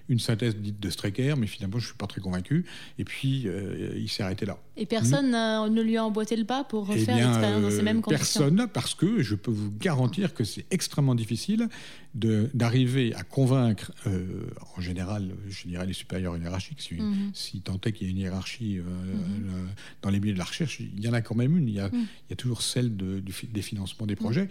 une, 0.09 0.19
synthèse 0.19 0.55
dite 0.55 0.79
de 0.79 0.89
Strecker, 0.89 1.35
mais 1.37 1.47
finalement, 1.47 1.79
je 1.79 1.85
ne 1.85 1.87
suis 1.87 1.97
pas 1.97 2.07
très 2.07 2.21
convaincu. 2.21 2.65
Et 2.97 3.03
puis, 3.03 3.43
euh, 3.45 3.93
il 3.97 4.09
s'est 4.09 4.23
arrêté 4.23 4.45
là. 4.45 4.57
Et 4.77 4.85
personne 4.85 5.31
ne 5.31 5.81
lui 5.81 5.97
a 5.97 6.05
emboîté 6.05 6.35
le 6.35 6.45
pas 6.45 6.63
pour 6.63 6.87
refaire 6.87 7.17
eh 7.17 7.23
l'expérience 7.23 7.61
dans 7.61 7.69
ces 7.69 7.83
mêmes 7.83 8.01
conditions 8.01 8.41
Personne, 8.41 8.67
parce 8.73 8.95
que 8.95 9.21
je 9.21 9.35
peux 9.35 9.51
vous 9.51 9.71
garantir 9.79 10.33
que 10.33 10.43
c'est 10.43 10.65
extrêmement 10.71 11.15
difficile 11.15 11.69
d'arriver 12.15 13.13
à 13.15 13.23
convaincre, 13.23 13.91
euh, 14.05 14.45
en 14.77 14.81
général, 14.81 15.31
je 15.49 15.67
dirais 15.67 15.85
les 15.87 15.93
supérieurs 15.93 16.37
hiérarchiques, 16.37 16.79
si, 16.79 16.95
mhm. 16.95 17.31
si 17.33 17.61
tant 17.61 17.79
est 17.85 17.91
qu'il 17.91 18.05
y 18.05 18.09
a 18.09 18.11
une 18.11 18.19
hiérarchie 18.19 18.77
euh, 18.77 18.83
mhm. 18.83 19.69
dans 20.03 20.11
les 20.11 20.19
milieux 20.19 20.33
de 20.33 20.37
la 20.37 20.43
recherche, 20.43 20.79
il 20.79 21.03
y 21.03 21.07
en 21.07 21.13
a 21.13 21.21
quand 21.21 21.33
même 21.33 21.57
une. 21.57 21.67
Il 21.67 21.73
y 21.73 21.79
a, 21.79 21.87
mhm. 21.87 22.01
il 22.01 22.29
y 22.29 22.33
a 22.33 22.35
toujours 22.35 22.61
celle 22.61 22.95
de, 22.95 23.19
des 23.19 23.61
financements 23.63 24.05
des 24.05 24.15
projets. 24.15 24.47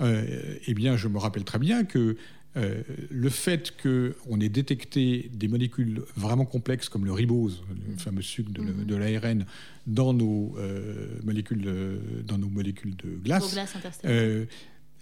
eh 0.00 0.74
bien, 0.74 0.96
je 0.96 1.08
me 1.08 1.18
rappelle 1.18 1.44
très 1.44 1.58
bien 1.58 1.84
que 1.84 2.16
euh, 2.56 2.82
le 3.10 3.30
fait 3.30 3.72
qu'on 3.80 4.40
ait 4.40 4.48
détecté 4.48 5.30
des 5.32 5.46
molécules 5.46 6.02
vraiment 6.16 6.44
complexes 6.44 6.88
comme 6.88 7.04
le 7.04 7.12
ribose, 7.12 7.62
le 7.88 7.96
fameux 7.96 8.22
sucre 8.22 8.50
de, 8.50 8.60
mhm. 8.60 8.98
l'ARN, 8.98 9.46
dans 9.86 10.12
nos 10.12 10.56
euh, 10.58 11.06
molécules, 11.22 11.62
de, 11.62 12.00
dans 12.26 12.38
nos 12.38 12.48
molécules 12.48 12.96
de 12.96 13.10
glace, 13.22 13.56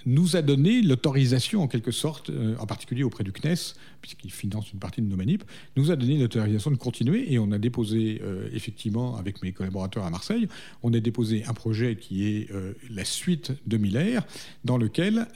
nous 0.08 0.36
a 0.36 0.42
donné 0.42 0.80
l'autorisation, 0.80 1.62
en 1.62 1.68
quelque 1.68 1.90
sorte, 1.90 2.30
euh, 2.30 2.56
en 2.58 2.66
particulier 2.66 3.02
auprès 3.02 3.24
du 3.24 3.30
CNES, 3.30 3.74
puisqu'il 4.00 4.32
finance 4.32 4.72
une 4.72 4.78
partie 4.78 5.02
de 5.02 5.06
nos 5.06 5.16
manips, 5.16 5.44
nous 5.76 5.90
a 5.90 5.96
donné 5.96 6.16
l'autorisation 6.16 6.70
de 6.70 6.76
continuer. 6.76 7.30
Et 7.30 7.38
on 7.38 7.52
a 7.52 7.58
déposé, 7.58 8.20
euh, 8.22 8.48
effectivement, 8.54 9.16
avec 9.16 9.42
mes 9.42 9.52
collaborateurs 9.52 10.04
à 10.04 10.10
Marseille, 10.10 10.48
on 10.82 10.94
a 10.94 11.00
déposé 11.00 11.44
un 11.44 11.52
projet 11.52 11.96
qui 11.96 12.26
est 12.26 12.50
euh, 12.52 12.72
la 12.90 13.04
suite 13.04 13.52
de 13.66 13.76
Miller, 13.76 14.26
dans 14.64 14.78
lequel 14.78 15.26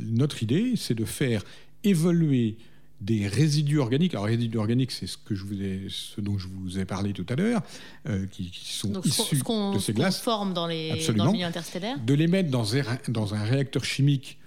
notre 0.00 0.42
idée, 0.42 0.72
c'est 0.76 0.94
de 0.94 1.04
faire 1.04 1.44
évoluer 1.84 2.56
des 3.00 3.26
résidus 3.26 3.78
organiques. 3.78 4.14
Alors, 4.14 4.26
résidus 4.26 4.58
organiques, 4.58 4.90
c'est 4.90 5.06
ce, 5.06 5.16
que 5.16 5.34
je 5.34 5.44
vous 5.44 5.60
ai, 5.62 5.86
ce 5.88 6.20
dont 6.20 6.38
je 6.38 6.48
vous 6.48 6.78
ai 6.78 6.84
parlé 6.84 7.12
tout 7.12 7.26
à 7.28 7.34
l'heure, 7.34 7.62
euh, 8.08 8.26
qui, 8.26 8.50
sont 8.62 9.00
issus 9.02 9.42
de 9.74 9.78
ces 9.78 9.92
glaces. 9.94 10.20
forme 10.20 10.52
dans, 10.52 10.66
les, 10.66 10.90
Absolument, 10.90 11.24
dans 11.24 11.30
le 11.30 11.36
milieu 11.36 11.46
interstellaire. 11.46 11.98
De 11.98 12.14
les 12.14 12.26
mettre 12.26 12.50
dans 12.50 12.76
un, 12.76 12.82
dans 13.08 13.34
un 13.34 13.42
réacteur 13.42 13.84
chimique 13.84 14.38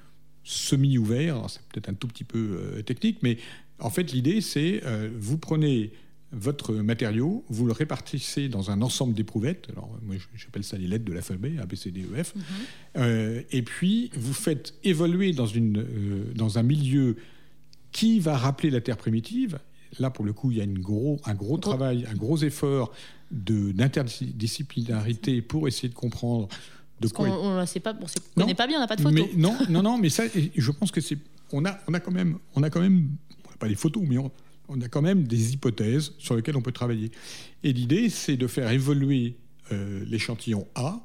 semi-ouvert. 0.44 1.50
C'est 1.50 1.62
peut-être 1.64 1.90
un 1.90 1.94
tout 1.94 2.08
petit 2.08 2.24
peu 2.24 2.60
euh, 2.60 2.82
technique, 2.84 3.20
mais 3.24 3.38
en 3.80 3.90
fait, 3.90 4.12
l'idée, 4.12 4.42
c'est 4.42 4.82
euh, 4.86 5.10
vous 5.18 5.38
prenez 5.38 5.92
votre 6.32 6.74
matériau, 6.74 7.46
vous 7.50 7.66
le 7.68 7.74
répartissez 7.74 8.50
dans 8.50 8.72
un 8.72 8.82
ensemble 8.82 9.14
d'éprouvettes. 9.14 9.68
Alors, 9.72 9.96
moi, 10.02 10.16
j'appelle 10.36 10.64
ça 10.64 10.78
les 10.78 10.88
lettres 10.88 11.06
de 11.06 11.14
l'alphabet, 11.14 11.54
A, 11.60 11.66
B, 11.66 11.76
C, 11.76 11.92
D, 11.92 12.06
E, 12.12 12.24
F. 12.24 12.34
Mhm. 12.36 13.44
et 13.52 13.62
puis, 13.62 14.10
vous 14.16 14.34
faites 14.34 14.74
évoluer 14.84 15.32
dans, 15.34 15.46
une, 15.46 15.86
dans 16.34 16.58
un 16.58 16.64
milieu 16.64 17.18
qui 17.94 18.20
va 18.20 18.38
rappeler 18.38 18.70
la 18.70 18.82
Terre 18.82 18.98
primitive? 18.98 19.60
Là, 20.00 20.10
pour 20.10 20.26
le 20.26 20.34
coup, 20.34 20.52
il 20.52 20.58
y 20.58 20.62
a 20.62 20.66
une 20.66 20.80
gros, 20.80 21.22
un 21.26 21.36
gros 21.36 21.58
travail, 21.58 22.06
un 22.12 22.16
gros 22.16 22.38
effort 22.38 22.92
d'interdisciplinarité 23.32 25.42
pour 25.42 25.68
essayer 25.68 25.90
de 25.90 25.94
comprendre 25.94 26.48
de 27.00 27.08
quoi. 27.08 27.30
On 27.30 27.60
ne 27.60 27.66
sait 27.66 27.80
pas, 27.80 27.94
on 27.94 28.42
connaît 28.42 28.56
pas 28.56 28.68
bien, 28.68 28.78
on 28.78 28.82
n'a 28.82 28.88
pas 28.88 28.96
de 28.96 29.02
photos. 29.02 29.28
Mais 29.34 29.40
non, 29.40 29.58
non, 29.70 29.84
non, 29.84 29.98
mais 29.98 30.10
ça, 30.10 30.24
je 30.56 30.72
pense 30.72 30.92
que 30.92 31.02
c'est, 31.02 31.18
on 31.52 31.66
a, 31.66 31.78
on 31.88 31.94
a 31.94 32.00
quand 32.00 32.12
même, 32.12 32.38
on 32.56 32.64
a 32.64 32.70
quand 32.70 32.82
même, 32.82 33.10
pas 33.60 33.68
les 33.68 33.76
photos, 33.76 34.04
mais 34.08 34.18
on, 34.18 34.32
a 34.82 34.88
quand 34.88 35.02
même 35.02 35.28
des 35.28 35.54
hypothèses 35.54 36.14
sur 36.18 36.36
lesquelles 36.36 36.58
on 36.58 36.62
peut 36.62 36.72
travailler. 36.72 37.12
Et 37.64 37.74
l'idée, 37.74 38.10
c'est 38.10 38.38
de 38.38 38.48
faire 38.48 38.72
évoluer 38.72 39.36
euh, 39.72 40.04
l'échantillon 40.08 40.68
A, 40.76 41.00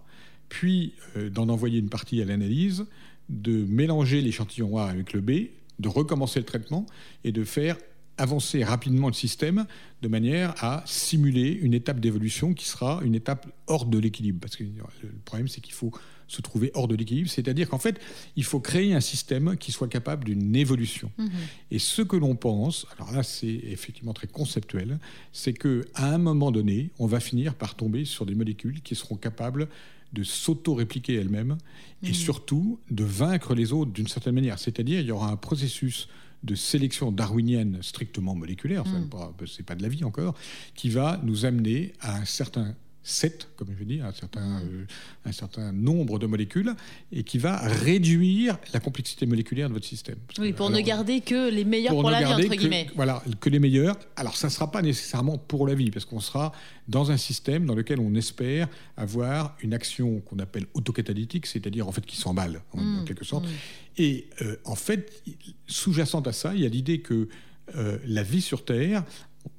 puis 0.49 0.95
euh, 1.17 1.29
d'en 1.29 1.51
envoyer 1.51 1.79
une 1.79 1.91
partie 1.91 2.23
à 2.23 2.25
l'analyse, 2.25 2.87
de 3.29 3.65
mélanger 3.65 4.23
l'échantillon 4.23 4.79
A 4.79 4.85
avec 4.85 5.13
le 5.13 5.21
B, 5.21 5.49
de 5.79 5.89
recommencer 5.89 6.39
le 6.41 6.47
traitement 6.47 6.87
et 7.25 7.33
de 7.33 7.45
faire 7.45 7.77
avancer 8.19 8.65
rapidement 8.65 9.07
le 9.07 9.15
système 9.15 9.67
de 10.03 10.09
manière 10.09 10.53
à 10.63 10.83
simuler 10.87 11.53
une 11.53 11.73
étape 11.73 12.01
d'évolution 12.01 12.53
qui 12.53 12.67
sera 12.67 13.01
une 13.05 13.15
étape 13.15 13.47
hors 13.69 13.87
de 13.87 13.99
l'équilibre. 13.99 14.41
Parce 14.41 14.57
que 14.57 14.65
le 14.65 15.11
problème, 15.25 15.49
c'est 15.49 15.61
qu'il 15.61 15.75
faut 15.75 15.93
se 16.27 16.43
trouver 16.43 16.71
hors 16.75 16.89
de 16.89 16.95
l'équilibre, 16.95 17.31
c'est-à-dire 17.31 17.71
qu'en 17.71 17.79
fait, 17.79 17.99
il 18.37 18.45
faut 18.45 18.61
créer 18.61 18.93
un 18.93 19.01
système 19.01 19.57
qui 19.57 19.73
soit 19.73 19.89
capable 19.89 20.25
d'une 20.25 20.55
évolution. 20.55 21.11
Mm-hmm. 21.19 21.31
Et 21.71 21.79
ce 21.79 22.03
que 22.03 22.17
l'on 22.17 22.37
pense, 22.37 22.87
alors 22.97 23.13
là, 23.13 23.23
c'est 23.23 23.47
effectivement 23.47 24.13
très 24.13 24.27
conceptuel, 24.27 24.99
c'est 25.33 25.55
que 25.55 25.87
à 25.95 26.13
un 26.13 26.19
moment 26.19 26.51
donné, 26.51 26.91
on 26.99 27.07
va 27.07 27.21
finir 27.21 27.55
par 27.55 27.77
tomber 27.77 28.05
sur 28.05 28.27
des 28.27 28.35
molécules 28.35 28.83
qui 28.83 28.95
seront 28.95 29.17
capables 29.17 29.69
de 30.13 30.23
s'auto-répliquer 30.23 31.15
elle-même 31.15 31.59
et 32.03 32.11
mm. 32.11 32.15
surtout 32.15 32.81
de 32.91 33.05
vaincre 33.05 33.55
les 33.55 33.73
autres 33.73 33.93
d'une 33.93 34.09
certaine 34.09 34.35
manière. 34.35 34.59
C'est-à-dire 34.59 35.01
il 35.01 35.07
y 35.07 35.11
aura 35.11 35.31
un 35.31 35.37
processus 35.37 36.09
de 36.45 36.55
sélection 36.55 37.11
darwinienne 37.11 37.79
strictement 37.83 38.35
moléculaire, 38.35 38.85
ce 38.87 38.93
n'est 38.93 39.07
pas, 39.07 39.35
pas 39.67 39.75
de 39.75 39.83
la 39.83 39.89
vie 39.89 40.05
encore, 40.05 40.35
qui 40.75 40.89
va 40.89 41.21
nous 41.25 41.47
amener 41.47 41.93
à 42.01 42.17
un 42.17 42.25
certain 42.25 42.77
7, 43.09 43.49
comme 43.57 43.69
je 43.79 43.85
dis, 43.85 44.01
un 44.01 44.13
certain, 44.13 44.61
euh, 44.61 44.85
un 45.25 45.33
certain 45.33 45.73
nombre 45.73 46.19
de 46.19 46.27
molécules, 46.27 46.75
et 47.11 47.23
qui 47.23 47.39
va 47.39 47.57
réduire 47.57 48.59
la 48.75 48.81
complexité 48.81 49.25
moléculaire 49.25 49.69
de 49.69 49.75
votre 49.75 49.87
système. 49.87 50.19
oui, 50.39 50.53
pour 50.53 50.71
ne 50.71 50.81
garder 50.81 51.21
que 51.21 51.51
les 51.51 51.65
meilleurs 51.65 51.95
pour, 51.95 52.11
la 52.11 52.19
vie, 52.19 52.27
entre 52.27 52.55
guillemets. 52.55 52.89
Voilà, 52.95 53.23
que 53.41 53.49
les 53.49 53.59
meilleurs. 53.59 53.97
Alors, 54.17 54.37
ça 54.37 54.49
ne 54.49 54.53
sera 54.53 54.71
pas 54.71 54.83
nécessairement 54.83 55.39
pour 55.39 55.67
la 55.67 55.75
vie, 55.75 55.91
parce 55.91 56.05
qu'on 56.05 56.21
sera 56.21 56.53
dans 56.87 57.11
un 57.11 57.17
système 57.17 57.65
dans 57.65 57.75
lequel 57.75 57.99
on 57.99 58.15
espère 58.15 58.69
avoir 58.97 59.57
une 59.63 59.73
action 59.73 60.21
qu'on 60.21 60.39
appelle 60.39 60.67
autocatalytique, 60.75 61.47
c'est-à-dire 61.47 61.89
en 61.89 61.93
fait 61.93 62.05
qui 62.05 62.17
s'emballe, 62.17 62.63
en, 62.73 62.81
mmh, 62.81 63.05
quelque 63.07 63.25
sorte. 63.25 63.47
Mmh. 63.47 63.51
Et 63.99 64.27
euh, 64.43 64.57
en 64.65 64.77
fait, 64.77 65.23
sous-jacente 65.67 66.29
à 66.29 66.33
ça, 66.33 66.55
il 66.55 66.61
y 66.61 66.67
a 66.67 66.69
l'idée 66.69 67.01
que 67.01 67.29
euh, 67.77 67.99
la 68.07 68.23
vie 68.23 68.41
sur 68.41 68.65
Terre 68.65 69.05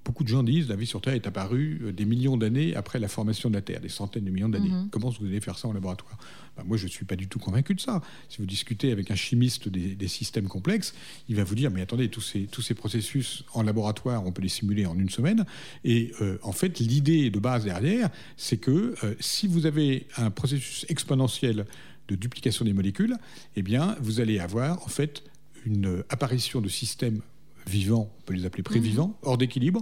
Beaucoup 0.06 0.24
de 0.24 0.30
gens 0.30 0.44
disent 0.44 0.70
la 0.70 0.76
vie 0.76 0.86
sur 0.86 1.02
Terre 1.02 1.14
est 1.14 1.28
apparue 1.28 1.82
euh, 1.84 1.92
des 1.92 2.06
millions 2.06 2.38
d'années 2.38 2.76
après 2.76 3.00
la 3.00 3.08
formation 3.08 3.50
de 3.50 3.56
la 3.56 3.62
Terre, 3.62 3.82
des 3.82 3.90
centaines 3.90 4.26
de 4.26 4.32
millions 4.32 4.50
d'années. 4.50 4.70
Mhm. 4.70 4.90
Comment 4.92 5.10
vous 5.10 5.26
allez 5.26 5.42
faire 5.42 5.58
ça 5.58 5.68
en 5.68 5.74
laboratoire? 5.74 6.18
Ben, 6.58 6.64
Moi, 6.66 6.78
je 6.78 6.86
ne 6.86 6.90
suis 6.90 7.06
pas 7.06 7.16
du 7.16 7.28
tout 7.28 7.40
convaincu 7.40 7.76
de 7.76 7.80
ça. 7.80 8.02
Si 8.28 8.40
vous 8.40 8.46
discutez 8.46 8.92
avec 8.92 9.12
un 9.12 9.16
chimiste 9.16 9.70
des, 9.70 10.08
systèmes 10.08 10.48
complexes, 10.48 10.94
il 11.28 11.36
va 11.36 11.44
vous 11.44 11.56
dire 11.56 11.70
mais 11.72 11.82
attendez, 11.82 12.10
tous 12.10 12.22
ces, 12.22 12.48
tous 12.48 12.62
ces 12.62 12.74
processus 12.74 13.44
en 13.54 13.62
laboratoire, 13.62 14.26
on 14.26 14.32
peut 14.32 14.42
les 14.42 14.50
simuler 14.50 14.86
en 14.86 14.98
une 14.98 15.10
semaine. 15.10 15.46
Et 15.84 16.12
euh, 16.22 16.38
en 16.42 16.52
fait, 16.52 16.80
l'idée 16.80 17.30
de 17.30 17.40
base 17.40 17.66
derrière, 17.66 18.10
c'est 18.38 18.58
que 18.58 18.96
euh, 19.04 19.16
si 19.20 19.48
vous 19.48 19.66
avez 19.66 20.08
un 20.18 20.32
processus 20.32 20.86
exponentiel 20.90 21.66
de 22.08 22.16
duplication 22.16 22.66
des 22.66 22.74
molécules, 22.74 23.16
eh 23.56 23.62
bien, 23.62 23.96
vous 24.02 24.20
allez 24.20 24.40
avoir 24.40 24.84
en 24.84 24.90
fait 24.90 25.24
une 25.66 26.04
apparition 26.10 26.62
de 26.62 26.70
systèmes 26.70 27.22
vivants, 27.70 28.10
on 28.20 28.22
peut 28.26 28.34
les 28.34 28.46
appeler 28.46 28.64
prévivants, 28.64 29.08
mhm. 29.08 29.14
hors 29.24 29.38
d'équilibre, 29.38 29.82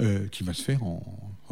euh, 0.00 0.28
qui 0.28 0.42
va 0.44 0.52
se 0.52 0.62
faire 0.62 0.82
en, 0.82 1.02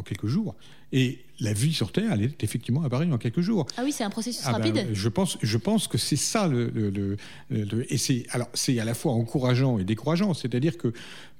quelques 0.04 0.26
jours. 0.26 0.54
Et 0.92 1.20
la 1.40 1.52
vie 1.52 1.72
sur 1.72 1.90
Terre, 1.90 2.12
elle 2.12 2.22
est 2.22 2.44
effectivement 2.44 2.82
apparue 2.82 3.10
en 3.10 3.16
quelques 3.16 3.40
jours. 3.40 3.66
Ah 3.76 3.82
oui, 3.84 3.90
c'est 3.90 4.04
un 4.04 4.10
processus 4.10 4.42
ah 4.44 4.58
ben, 4.58 4.74
rapide. 4.74 4.88
je 4.92 5.08
pense, 5.08 5.38
je 5.42 5.56
pense 5.56 5.88
que 5.88 5.96
c'est 5.98 6.16
ça 6.16 6.46
le, 6.46 6.68
le, 6.68 7.92
et 7.92 7.96
c'est 7.96 8.26
alors 8.30 8.48
c'est 8.52 8.78
à 8.78 8.84
la 8.84 8.94
fois 8.94 9.12
encourageant 9.12 9.78
et 9.78 9.84
décourageant. 9.84 10.34
C'est-à-dire 10.34 10.76
que 10.76 10.92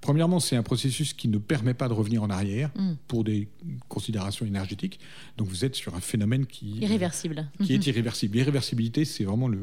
premièrement, 0.05 0.39
c'est 0.39 0.57
un 0.57 0.63
processus 0.63 1.15
qui 1.15 1.29
ne 1.29 1.39
permet 1.39 1.73
pas 1.73 1.89
de 1.89 1.95
revenir 1.95 2.23
en 2.23 2.31
arrière 2.31 2.71
mm. 2.77 2.93
pour 3.09 3.25
des 3.25 3.49
considérations 3.89 4.45
énergétiques. 4.45 5.01
Donc 5.39 5.49
vous 5.49 5.65
êtes 5.65 5.75
sur 5.75 5.95
un 5.95 6.01
phénomène 6.01 6.47
qui 6.47 6.77
irréversible, 6.81 7.49
qui 7.65 7.75
est 7.75 7.87
irréversible. 7.87 8.37
L'irréversibilité, 8.37 9.05
c'est 9.05 9.25
vraiment 9.25 9.49
le, 9.49 9.59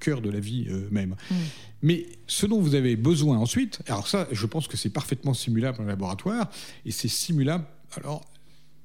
cœur 0.00 0.20
de 0.20 0.30
la 0.30 0.40
vie 0.40 0.66
euh, 0.68 0.88
même. 0.90 1.16
Mm. 1.30 1.34
Mais 1.82 2.06
ce 2.26 2.46
dont 2.46 2.60
vous 2.60 2.74
avez 2.74 2.96
besoin 2.96 3.36
ensuite, 3.36 3.82
alors 3.88 4.08
ça, 4.08 4.26
je 4.32 4.46
pense 4.46 4.68
que 4.68 4.78
c'est 4.78 4.88
parfaitement 4.88 5.34
simulable 5.34 5.82
en 5.82 5.84
laboratoire, 5.84 6.50
et 6.84 6.90
c'est 6.90 7.08
simulable. 7.08 7.64
Alors, 7.96 8.24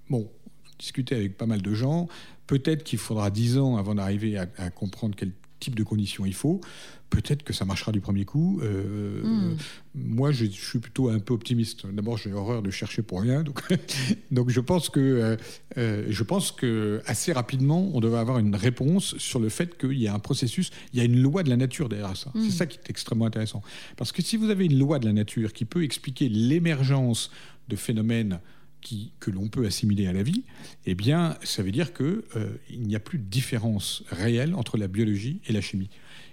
bon, 0.09 0.29
discuter 0.77 1.15
avec 1.15 1.37
pas 1.37 1.45
mal 1.45 1.61
de 1.61 1.73
gens, 1.73 2.07
peut-être 2.47 2.83
qu'il 2.83 2.99
faudra 2.99 3.29
dix 3.29 3.57
ans 3.57 3.77
avant 3.77 3.95
d'arriver 3.95 4.37
à, 4.37 4.47
à 4.57 4.69
comprendre 4.69 5.15
quel 5.17 5.31
type 5.59 5.75
de 5.75 5.83
conditions 5.83 6.25
il 6.25 6.33
faut 6.33 6.61
peut-être 7.09 7.43
que 7.43 7.53
ça 7.53 7.65
marchera 7.65 7.91
du 7.91 8.01
premier 8.01 8.25
coup. 8.25 8.59
Euh, 8.61 9.23
hmm. 9.23 9.57
Moi, 9.95 10.31
je, 10.31 10.45
suis 10.45 10.79
plutôt 10.79 11.09
un 11.09 11.19
peu 11.19 11.33
optimiste. 11.33 11.85
D'abord, 11.87 12.17
j'ai 12.17 12.31
horreur 12.31 12.61
de 12.61 12.69
chercher 12.69 13.01
pour 13.01 13.21
rien, 13.21 13.43
donc, 13.43 13.61
donc 14.31 14.49
je 14.49 14.59
pense 14.59 14.89
que 14.89 14.99
euh, 14.99 15.35
euh, 15.77 16.05
je 16.09 16.23
pense 16.23 16.51
que 16.51 17.01
assez 17.05 17.33
rapidement, 17.33 17.89
on 17.93 17.99
devrait 17.99 18.19
avoir 18.19 18.39
une 18.39 18.55
réponse 18.55 19.17
sur 19.17 19.39
le 19.39 19.49
fait 19.49 19.77
qu'il 19.77 19.99
y 19.99 20.07
a 20.07 20.13
un 20.13 20.19
processus, 20.19 20.71
il 20.93 20.99
y 20.99 21.01
a 21.01 21.05
une 21.05 21.21
loi 21.21 21.43
de 21.43 21.49
la 21.49 21.57
nature 21.57 21.89
derrière 21.89 22.15
ça. 22.15 22.31
C'est 22.33 22.39
hmm. 22.39 22.49
ça 22.51 22.65
qui 22.67 22.77
est 22.77 22.89
extrêmement 22.89 23.25
intéressant, 23.25 23.61
parce 23.97 24.11
que 24.11 24.21
si 24.21 24.37
vous 24.37 24.49
avez 24.49 24.65
une 24.65 24.77
loi 24.77 24.99
de 24.99 25.05
la 25.05 25.13
nature 25.13 25.53
qui 25.53 25.65
peut 25.65 25.83
expliquer 25.83 26.29
l'émergence 26.29 27.31
de 27.69 27.75
phénomènes 27.75 28.39
qui, 28.81 29.11
que 29.19 29.31
l'on 29.31 29.47
peut 29.47 29.65
assimiler 29.65 30.07
à 30.07 30.13
la 30.13 30.23
vie, 30.23 30.43
eh 30.85 30.95
bien, 30.95 31.37
ça 31.43 31.63
veut 31.63 31.71
dire 31.71 31.93
qu'il 31.93 32.21
il 32.69 32.81
n'y 32.81 32.95
a 32.95 32.99
plus 32.99 33.17
de 33.17 33.25
différence 33.25 34.03
réelle 34.09 34.55
entre 34.55 34.77
la 34.77 34.87
biologie 34.87 35.41
et 35.47 35.53
la 35.53 35.61
chimie. 35.61 35.89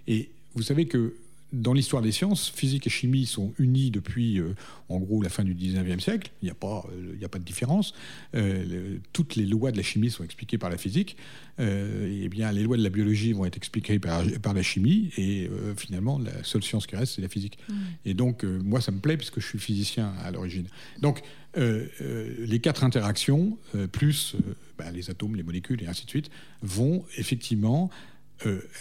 Et 0.06 0.30
vous 0.54 0.62
savez 0.62 0.86
que 0.86 1.14
dans 1.52 1.72
l'histoire 1.72 2.02
des 2.02 2.10
sciences, 2.10 2.50
physique 2.50 2.86
et 2.86 2.90
chimie 2.90 3.24
sont 3.24 3.54
unis 3.58 3.90
depuis, 3.90 4.38
euh, 4.38 4.54
en 4.88 4.98
gros, 4.98 5.22
la 5.22 5.28
fin 5.28 5.44
du 5.44 5.54
19e 5.54 6.00
siècle. 6.00 6.32
Il 6.42 6.46
n'y 6.46 6.50
a, 6.50 6.54
pas, 6.54 6.84
euh, 6.92 7.24
a 7.24 7.28
pas 7.28 7.38
de 7.38 7.44
différence. 7.44 7.94
Euh, 8.34 8.98
toutes 9.12 9.36
les 9.36 9.46
lois 9.46 9.70
de 9.70 9.76
la 9.76 9.84
chimie 9.84 10.10
sont 10.10 10.24
expliquées 10.24 10.58
par 10.58 10.70
la 10.70 10.76
physique. 10.76 11.16
et 11.58 12.28
bien, 12.28 12.52
les 12.52 12.62
lois 12.62 12.76
de 12.76 12.82
la 12.82 12.90
biologie 12.90 13.32
vont 13.32 13.46
être 13.46 13.56
expliquées 13.56 13.98
par, 13.98 14.22
par 14.42 14.54
la 14.54 14.62
chimie. 14.62 15.10
Et 15.16 15.48
finalement, 15.76 16.18
la 16.18 16.42
seule 16.42 16.62
science 16.62 16.86
qui 16.86 16.96
reste, 16.96 17.14
c'est 17.14 17.22
la 17.22 17.28
physique. 17.28 17.58
Mmh. 17.68 17.74
Et 18.04 18.14
donc, 18.14 18.44
moi, 18.44 18.80
ça 18.80 18.92
me 18.92 18.98
plaît 18.98 19.16
puisque 19.16 19.40
je 19.40 19.46
suis 19.46 19.58
physicien 19.58 20.12
à 20.22 20.30
l'origine. 20.30 20.66
Donc, 21.00 21.22
les 21.56 22.60
quatre 22.60 22.84
interactions, 22.84 23.56
plus 23.92 24.36
bah, 24.76 24.90
les 24.90 25.08
atomes, 25.08 25.36
les 25.36 25.42
molécules 25.42 25.82
et 25.82 25.86
ainsi 25.86 26.04
de 26.04 26.10
suite, 26.10 26.30
vont 26.60 27.04
effectivement 27.16 27.88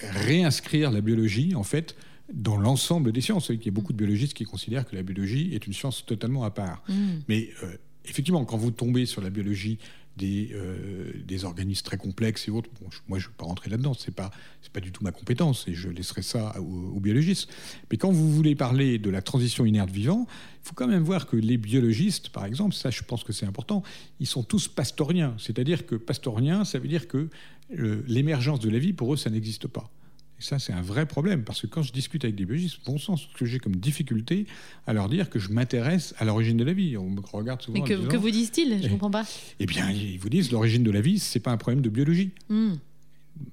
réinscrire 0.01 0.91
la 0.91 0.99
biologie, 0.99 1.55
en 1.55 1.63
fait, 1.63 1.95
dans 2.33 2.57
l'ensemble 2.57 3.11
des 3.11 3.21
sciences. 3.21 3.49
Il 3.49 3.63
y 3.63 3.69
a 3.69 3.71
beaucoup 3.71 3.93
de 3.93 3.97
biologistes 3.97 4.33
qui 4.33 4.45
considèrent 4.45 4.85
que 4.85 4.95
la 4.95 5.03
biologie 5.03 5.53
est 5.53 5.67
une 5.67 5.73
science 5.73 6.05
totalement 6.05 6.43
à 6.43 6.51
part. 6.51 6.83
Mm. 6.89 6.93
Mais 7.27 7.49
euh, 7.63 7.75
effectivement, 8.05 8.43
quand 8.45 8.57
vous 8.57 8.71
tombez 8.71 9.05
sur 9.05 9.21
la 9.21 9.29
biologie 9.29 9.77
des, 10.17 10.51
euh, 10.53 11.11
des 11.25 11.43
organismes 11.43 11.83
très 11.83 11.97
complexes 11.97 12.47
et 12.47 12.51
autres, 12.51 12.69
moi 13.07 13.19
je 13.19 13.25
ne 13.25 13.29
vais 13.29 13.35
pas 13.37 13.45
rentrer 13.45 13.69
là-dedans, 13.69 13.93
ce 13.93 14.07
n'est 14.07 14.13
pas, 14.13 14.31
pas 14.71 14.79
du 14.79 14.93
tout 14.93 15.03
ma 15.03 15.11
compétence 15.11 15.67
et 15.67 15.73
je 15.73 15.89
laisserai 15.89 16.21
ça 16.21 16.55
aux, 16.59 16.99
biologistes. 17.01 17.49
Mais 17.91 17.97
quand 17.97 18.11
vous 18.11 18.31
voulez 18.31 18.55
parler 18.55 18.97
de 18.97 19.09
la 19.09 19.21
transition 19.21 19.65
inerte 19.65 19.89
vivant, 19.89 20.25
il 20.63 20.67
faut 20.69 20.73
quand 20.73 20.87
même 20.87 21.03
voir 21.03 21.27
que 21.27 21.35
les 21.35 21.57
biologistes, 21.57 22.29
par 22.29 22.45
exemple, 22.45 22.73
ça 22.73 22.91
je 22.91 23.03
pense 23.03 23.25
que 23.25 23.33
c'est 23.33 23.45
important, 23.45 23.83
ils 24.21 24.27
sont 24.27 24.43
tous 24.43 24.69
pastoriens. 24.69 25.35
C'est-à-dire 25.37 25.85
que 25.85 25.95
pastorien, 25.95 26.63
ça 26.63 26.79
veut 26.79 26.87
dire 26.87 27.09
que 27.09 27.29
l'émergence 27.69 28.61
de 28.61 28.69
la 28.69 28.79
vie, 28.79 28.93
pour 28.93 29.13
eux, 29.13 29.17
ça 29.17 29.29
n'existe 29.29 29.67
pas. 29.67 29.91
Et 30.39 30.43
ça, 30.43 30.59
c'est 30.59 30.73
un 30.73 30.81
vrai 30.81 31.05
problème, 31.05 31.43
parce 31.43 31.61
que 31.61 31.67
quand 31.67 31.81
je 31.81 31.93
discute 31.93 32.23
avec 32.25 32.35
des 32.35 32.45
biologistes, 32.45 32.79
bon 32.85 32.97
sens, 32.97 33.27
ce 33.31 33.37
que 33.37 33.45
j'ai 33.45 33.59
comme 33.59 33.75
difficulté 33.75 34.47
à 34.85 34.93
leur 34.93 35.07
dire 35.07 35.29
que 35.29 35.39
je 35.39 35.49
m'intéresse 35.49 36.13
à 36.17 36.25
l'origine 36.25 36.57
de 36.57 36.63
la 36.63 36.73
vie. 36.73 36.97
On 36.97 37.09
me 37.09 37.21
regarde 37.21 37.61
souvent. 37.61 37.79
Mais 37.79 37.87
que, 37.87 38.07
que 38.07 38.17
vous 38.17 38.31
disent-ils? 38.31 38.79
Je 38.81 38.87
ne 38.87 38.91
comprends 38.91 39.11
pas. 39.11 39.25
Eh 39.59 39.65
bien, 39.65 39.89
ils 39.89 40.19
vous 40.19 40.29
disent 40.29 40.51
l'origine 40.51 40.83
de 40.83 40.91
la 40.91 41.01
vie, 41.01 41.19
c'est 41.19 41.39
pas 41.39 41.51
un 41.51 41.57
problème 41.57 41.81
de 41.81 41.89
biologie. 41.89 42.31
Hmm. 42.49 42.73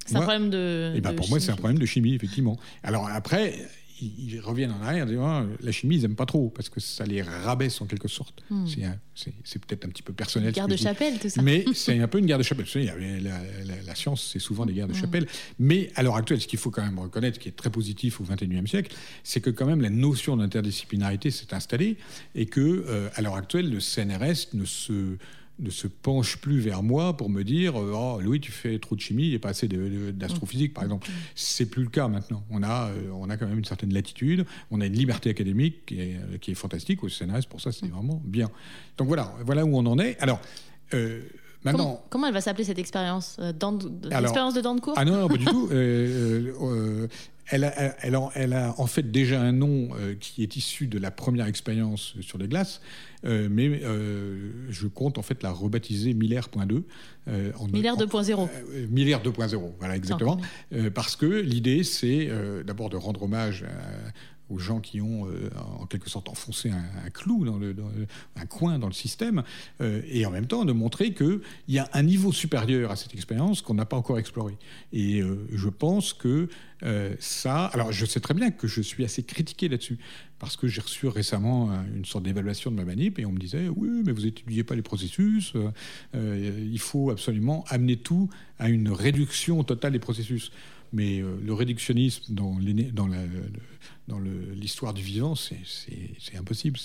C'est 0.06 0.16
un 0.16 0.20
problème 0.20 0.50
de. 0.50 0.92
Eh 0.96 1.00
ben, 1.00 1.12
pour 1.14 1.28
moi, 1.28 1.40
c'est 1.40 1.50
un 1.50 1.56
problème 1.56 1.78
de 1.78 1.86
chimie, 1.86 2.14
effectivement. 2.14 2.58
Alors 2.82 3.08
après, 3.08 3.58
ils, 4.02 4.40
reviennent 4.40 4.72
en 4.72 4.82
arrière 4.82 5.06
disant 5.06 5.26
ah, 5.26 5.46
la 5.60 5.72
chimie, 5.72 5.96
ils 5.96 6.02
n'aiment 6.02 6.16
pas 6.16 6.26
trop 6.26 6.50
parce 6.50 6.68
que 6.68 6.80
ça 6.80 7.04
les 7.04 7.22
rabaisse 7.22 7.80
en 7.80 7.86
quelque 7.86 8.08
sorte. 8.08 8.42
Hmm. 8.50 8.66
C'est 9.14 9.64
peut-être 9.64 9.84
un 9.84 9.88
petit 9.88 10.02
peu 10.02 10.12
personnel. 10.12 10.48
Une 10.48 10.54
guerre 10.54 10.68
de 10.68 10.76
chapelle, 10.76 11.18
tout 11.18 11.28
ça. 11.28 11.42
Mais 11.42 11.64
c'est 11.74 11.98
un 11.98 12.08
peu 12.08 12.18
une 12.18 12.26
guerre 12.26 12.38
de 12.38 12.42
chapelle. 12.42 12.66
la, 12.74 13.82
la, 13.84 13.94
science, 13.94 14.30
c'est 14.32 14.38
souvent 14.38 14.66
des 14.66 14.72
guerres 14.72 14.88
de 14.88 14.92
hmm. 14.92 14.96
chapelle. 14.96 15.26
Mais 15.58 15.90
à 15.94 16.02
l'heure 16.02 16.16
actuelle, 16.16 16.40
ce 16.40 16.46
qu'il 16.46 16.58
faut 16.58 16.70
quand 16.70 16.82
même 16.82 16.98
reconnaître, 16.98 17.38
qui 17.38 17.48
est 17.48 17.56
très 17.56 17.70
positif 17.70 18.20
au 18.20 18.24
XXIe 18.24 18.66
siècle, 18.66 18.94
c'est 19.22 19.40
que 19.40 19.50
quand 19.50 19.66
même 19.66 19.80
la 19.80 19.90
notion 19.90 20.36
d'interdisciplinarité 20.36 21.30
s'est 21.30 21.54
installée 21.54 21.96
et 22.34 22.46
que 22.46 22.60
euh, 22.60 23.08
à 23.14 23.22
l'heure 23.22 23.36
actuelle, 23.36 23.70
le 23.70 23.80
CNRS 23.80 24.54
ne 24.54 24.64
se 24.64 25.16
ne 25.62 25.70
se 25.70 25.86
penche 25.86 26.36
plus 26.38 26.58
vers 26.58 26.82
moi 26.82 27.16
pour 27.16 27.30
me 27.30 27.42
dire 27.42 27.80
euh, 27.80 27.92
oh, 27.94 28.20
Louis, 28.20 28.40
tu 28.40 28.52
fais 28.52 28.78
trop 28.78 28.96
de 28.96 29.00
chimie 29.00 29.32
et 29.32 29.38
pas 29.38 29.50
assez 29.50 29.68
d'astrophysique, 29.68 30.74
par 30.74 30.84
exemple. 30.84 31.08
C'est 31.34 31.66
plus 31.66 31.84
le 31.84 31.88
cas 31.88 32.08
maintenant. 32.08 32.42
On 32.50 32.62
a, 32.62 32.88
euh, 32.88 33.10
on 33.14 33.30
a 33.30 33.36
quand 33.36 33.46
même 33.46 33.58
une 33.58 33.64
certaine 33.64 33.94
latitude, 33.94 34.44
on 34.70 34.80
a 34.80 34.86
une 34.86 34.92
liberté 34.92 35.30
académique 35.30 35.86
qui 35.86 36.00
est, 36.00 36.16
euh, 36.16 36.38
qui 36.38 36.50
est 36.50 36.54
fantastique 36.54 37.02
au 37.04 37.08
CNRS, 37.08 37.46
pour 37.48 37.60
ça, 37.60 37.72
c'est 37.72 37.86
vraiment 37.86 38.20
bien. 38.24 38.50
Donc 38.98 39.08
voilà, 39.08 39.34
voilà 39.44 39.64
où 39.64 39.76
on 39.76 39.86
en 39.86 39.98
est. 39.98 40.18
Alors. 40.20 40.40
Maintenant, 41.64 42.02
comment, 42.10 42.26
elle 42.26 42.34
va 42.34 42.40
s'appeler 42.40 42.64
cette 42.64 42.80
expérience 42.80 43.36
L'expérience 43.38 44.54
de 44.54 44.60
dents 44.60 44.74
de 44.74 44.80
Ah 44.96 45.04
non, 45.04 45.20
non, 45.20 45.28
pas 45.28 45.36
du 45.36 45.44
tout. 45.44 45.68
Elle 47.46 47.64
a, 47.64 47.96
elle, 48.34 48.52
a, 48.52 48.74
en 48.78 48.86
fait 48.86 49.10
déjà 49.10 49.40
un 49.40 49.52
nom 49.52 49.90
qui 50.20 50.42
est 50.42 50.56
issu 50.56 50.86
de 50.86 50.98
la 50.98 51.10
première 51.10 51.46
expérience 51.46 52.14
sur 52.20 52.38
les 52.38 52.48
glaces. 52.48 52.80
Euh, 53.24 53.48
mais 53.50 53.80
euh, 53.84 54.50
je 54.68 54.88
compte 54.88 55.16
en 55.16 55.22
fait 55.22 55.42
la 55.42 55.50
rebaptiser 55.52 56.12
Miller.2. 56.12 56.82
Euh, 57.28 57.52
Miller 57.72 57.96
2.0. 57.96 58.48
Miller 58.90 59.22
2.0, 59.22 59.72
voilà 59.78 59.96
exactement. 59.96 60.40
parce 60.94 61.16
que 61.16 61.26
l'idée, 61.26 61.84
c'est 61.84 62.30
d'abord 62.66 62.90
de 62.90 62.96
rendre 62.96 63.22
hommage 63.22 63.64
aux 64.52 64.58
gens 64.58 64.80
qui 64.80 65.00
ont 65.00 65.26
en 65.80 65.86
quelque 65.86 66.10
sorte 66.10 66.28
enfoncé 66.28 66.70
un, 66.70 67.10
clou, 67.10 67.44
dans, 67.44 67.58
le, 67.58 67.74
un 68.36 68.46
coin 68.46 68.78
dans 68.78 68.86
le 68.86 68.92
système, 68.92 69.42
et 69.80 70.26
en 70.26 70.30
même 70.30 70.46
temps 70.46 70.64
de 70.64 70.72
montrer 70.72 71.14
qu'il 71.14 71.40
y 71.68 71.78
a 71.78 71.88
un 71.92 72.02
niveau 72.02 72.32
supérieur 72.32 72.90
à 72.90 72.96
cette 72.96 73.14
expérience 73.14 73.62
qu'on 73.62 73.74
n'a 73.74 73.86
pas 73.86 73.96
encore 73.96 74.18
exploré. 74.18 74.56
Et 74.92 75.22
je 75.52 75.68
pense 75.68 76.12
que 76.12 76.48
ça... 77.18 77.66
Alors 77.66 77.92
je 77.92 78.04
sais 78.06 78.20
très 78.20 78.34
bien 78.34 78.50
que 78.50 78.66
je 78.66 78.80
suis 78.80 79.04
assez 79.04 79.22
critiqué 79.22 79.68
là-dessus, 79.68 79.98
parce 80.42 80.56
que 80.56 80.66
j'ai 80.66 80.80
reçu 80.80 81.06
récemment 81.06 81.70
euh, 81.70 81.76
une 81.94 82.04
sorte 82.04 82.24
d'évaluation 82.24 82.72
de 82.72 82.76
ma 82.76 82.84
manip 82.84 83.20
et 83.20 83.24
on 83.24 83.30
me 83.30 83.38
disait 83.38 83.68
oui 83.68 84.02
mais 84.04 84.10
vous 84.10 84.22
n'étudiez 84.22 84.64
pas 84.64 84.74
les 84.74 84.82
processus, 84.82 85.52
euh, 85.54 85.70
euh, 86.16 86.68
il 86.68 86.80
faut 86.80 87.10
absolument 87.10 87.64
amener 87.68 87.96
tout 87.96 88.28
à 88.58 88.68
une 88.68 88.90
réduction 88.90 89.62
totale 89.62 89.92
des 89.92 90.00
processus. 90.00 90.50
Mais 90.92 91.20
le 91.20 91.52
réductionnisme 91.54 92.34
dans 92.34 92.58
l'histoire 94.54 94.94
du 94.94 95.02
vivant, 95.02 95.34
c'est 95.34 96.36
impossible. 96.36 96.78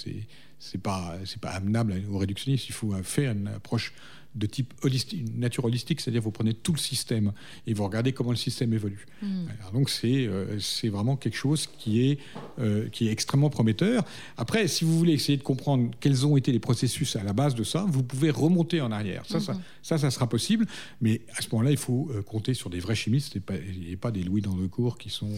C'est 0.59 0.81
pas, 0.81 1.17
pas 1.41 1.51
amenable 1.51 2.01
au 2.09 2.17
réductionnisme. 2.17 2.65
Il 2.69 2.73
faut 2.73 2.93
faire 3.03 3.31
une 3.33 3.47
approche 3.47 3.93
de 4.37 4.45
type 4.45 4.73
holistique, 4.83 5.35
nature 5.35 5.65
holistique, 5.65 6.01
c'est-à-dire 6.01 6.21
vous 6.21 6.31
prenez 6.31 6.53
tout 6.53 6.73
le 6.73 6.77
système 6.77 7.31
et 7.65 7.73
vous 7.73 7.83
regardez 7.83 8.13
comment 8.13 8.31
le 8.31 8.37
système 8.37 8.73
évolue. 8.73 9.05
Hmm. 9.21 9.45
donc 9.73 9.89
c'est 9.89 10.27
euh, 10.27 10.59
c'est 10.59 10.89
vraiment 10.89 11.15
quelque 11.15 11.37
chose 11.37 11.67
qui 11.79 12.07
est, 12.07 12.19
euh, 12.59 12.87
qui 12.89 13.07
est 13.07 13.11
extrêmement 13.11 13.49
prometteur. 13.49 14.03
Après, 14.37 14.67
si 14.67 14.85
vous 14.85 14.97
voulez 14.97 15.13
essayer 15.13 15.37
de 15.37 15.43
comprendre 15.43 15.91
quels 15.99 16.25
ont 16.25 16.37
été 16.37 16.51
les 16.51 16.59
processus 16.59 17.15
à 17.15 17.23
la 17.23 17.33
base 17.33 17.55
de 17.55 17.63
ça, 17.63 17.85
vous 17.87 18.03
pouvez 18.03 18.29
remonter 18.29 18.81
en 18.81 18.91
arrière. 18.91 19.23
Ça, 19.27 19.39
ça, 19.39 19.53
hmm. 19.53 19.97
ça, 19.97 20.11
sera 20.11 20.27
possible, 20.29 20.65
mais 21.01 21.21
à 21.35 21.41
ce 21.41 21.47
moment-là, 21.51 21.71
il 21.71 21.77
faut 21.77 22.09
euh, 22.11 22.21
compter 22.21 22.53
sur 22.53 22.69
des 22.69 22.79
vrais 22.79 22.95
chimistes 22.95 23.35
et 23.35 23.39
pas, 23.39 23.55
pas 23.99 24.11
des 24.11 24.23
Louis 24.23 24.41
dans 24.41 24.55
le 24.55 24.67
cours 24.67 24.97
qui 24.97 25.09
sont, 25.09 25.31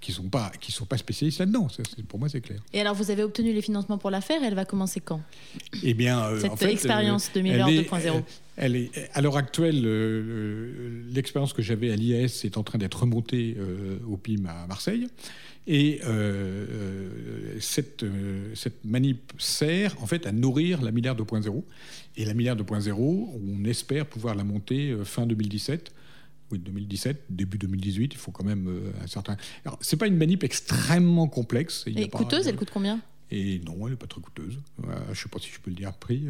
qui 0.00 0.12
sont 0.12 0.28
pas, 0.28 0.50
qui 0.60 0.72
sont 0.72 0.86
pas 0.86 0.96
spécialistes 0.96 1.40
là-dedans. 1.40 1.68
Pour 2.08 2.18
moi, 2.18 2.28
c'est 2.28 2.40
clair. 2.40 2.60
Et 2.72 2.80
alors, 2.80 2.94
vous 2.94 3.10
avez 3.10 3.22
obtenu 3.22 3.52
les 3.52 3.62
financements 3.62 3.98
pour 3.98 4.10
la 4.10 4.20
faire, 4.20 4.42
elle 4.42 4.54
va 4.54 4.64
commencer 4.64 5.00
quand? 5.00 5.20
Eh 5.82 5.94
bien, 5.94 6.30
cette 6.40 6.62
expérience 6.62 7.30
de 7.34 7.40
Miller 7.40 7.68
2.0 7.68 8.22
elle 8.60 8.76
est, 8.76 8.90
à 9.14 9.22
l'heure 9.22 9.38
actuelle, 9.38 9.82
euh, 9.86 11.02
l'expérience 11.12 11.54
que 11.54 11.62
j'avais 11.62 11.90
à 11.90 11.96
l'IS 11.96 12.44
est 12.44 12.58
en 12.58 12.62
train 12.62 12.78
d'être 12.78 13.00
remontée 13.00 13.56
euh, 13.58 13.98
au 14.06 14.18
PIM 14.18 14.44
à 14.46 14.66
Marseille. 14.66 15.08
Et 15.66 16.00
euh, 16.04 17.56
cette, 17.58 18.04
cette, 18.54 18.84
manip 18.84 19.32
sert 19.38 19.94
en 20.02 20.06
fait 20.06 20.26
à 20.26 20.32
nourrir 20.32 20.82
la 20.82 20.90
milliard 20.90 21.16
2.0. 21.16 21.62
Et 22.16 22.26
la 22.26 22.34
milliard 22.34 22.56
2.0, 22.56 22.92
on 22.92 23.64
espère 23.64 24.04
pouvoir 24.04 24.34
la 24.34 24.44
monter 24.44 24.94
fin 25.04 25.26
2017 25.26 25.92
oui, 26.52 26.58
2017, 26.58 27.26
début 27.30 27.58
2018, 27.58 28.12
il 28.12 28.18
faut 28.18 28.32
quand 28.32 28.42
même 28.42 28.92
un 29.00 29.06
certain. 29.06 29.36
Alors, 29.64 29.78
c'est 29.80 29.96
pas 29.96 30.08
une 30.08 30.16
manip 30.16 30.42
extrêmement 30.42 31.28
complexe. 31.28 31.84
Et 31.86 32.08
coûteuse, 32.08 32.48
elle 32.48 32.56
coûte 32.56 32.72
combien? 32.72 32.98
Et 33.30 33.60
non, 33.64 33.86
elle 33.86 33.92
n'est 33.92 33.96
pas 33.96 34.06
très 34.06 34.20
coûteuse. 34.20 34.58
je 34.82 35.10
ne 35.10 35.14
sais 35.14 35.28
pas 35.28 35.38
si 35.38 35.50
je 35.50 35.60
peux 35.60 35.70
le 35.70 35.76
dire 35.76 35.92
prix. 35.92 36.26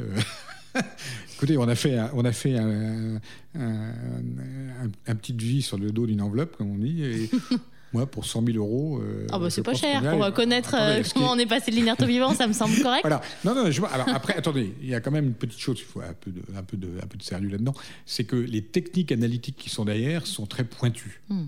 Écoutez, 1.34 1.56
on 1.56 1.68
a 1.68 1.74
fait, 1.74 1.98
on 2.12 2.24
a 2.24 2.32
fait 2.32 2.56
un, 2.56 3.20
un, 3.54 5.14
petit 5.16 5.32
devis 5.32 5.62
sur 5.62 5.78
le 5.78 5.90
dos 5.90 6.06
d'une 6.06 6.22
enveloppe, 6.22 6.56
comme 6.56 6.70
on 6.70 6.78
dit, 6.78 7.02
et 7.02 7.30
Moi, 7.92 8.06
pour 8.06 8.24
100 8.24 8.46
000 8.46 8.58
euros. 8.58 9.00
Euh, 9.02 9.26
ah, 9.32 9.38
bah, 9.38 9.50
c'est 9.50 9.64
pas 9.64 9.74
cher. 9.74 10.00
Pour 10.02 10.24
reconnaître 10.24 10.76
euh, 10.78 11.02
comment 11.12 11.32
on 11.32 11.38
est 11.38 11.46
passé 11.46 11.72
de 11.72 11.76
l'inerte 11.76 12.02
au 12.02 12.06
vivant, 12.06 12.34
ça 12.34 12.46
me 12.46 12.52
semble 12.52 12.76
correct. 12.82 13.02
Voilà. 13.02 13.20
Non, 13.44 13.54
non, 13.54 13.70
je 13.70 13.80
vois. 13.80 13.90
Alors, 13.90 14.08
après, 14.10 14.36
attendez, 14.36 14.74
il 14.80 14.88
y 14.88 14.94
a 14.94 15.00
quand 15.00 15.10
même 15.10 15.26
une 15.26 15.34
petite 15.34 15.58
chose, 15.58 15.78
il 15.80 15.84
faut 15.84 16.00
un 16.00 16.12
peu 16.12 16.30
de, 16.30 16.40
un 16.56 16.62
peu 16.62 16.76
de, 16.76 16.88
un 17.02 17.06
peu 17.06 17.18
de 17.18 17.22
sérieux 17.22 17.48
là-dedans. 17.48 17.74
C'est 18.06 18.24
que 18.24 18.36
les 18.36 18.62
techniques 18.62 19.10
analytiques 19.10 19.56
qui 19.56 19.70
sont 19.70 19.84
derrière 19.84 20.28
sont 20.28 20.46
très 20.46 20.62
pointues. 20.62 21.20
Hmm. 21.28 21.46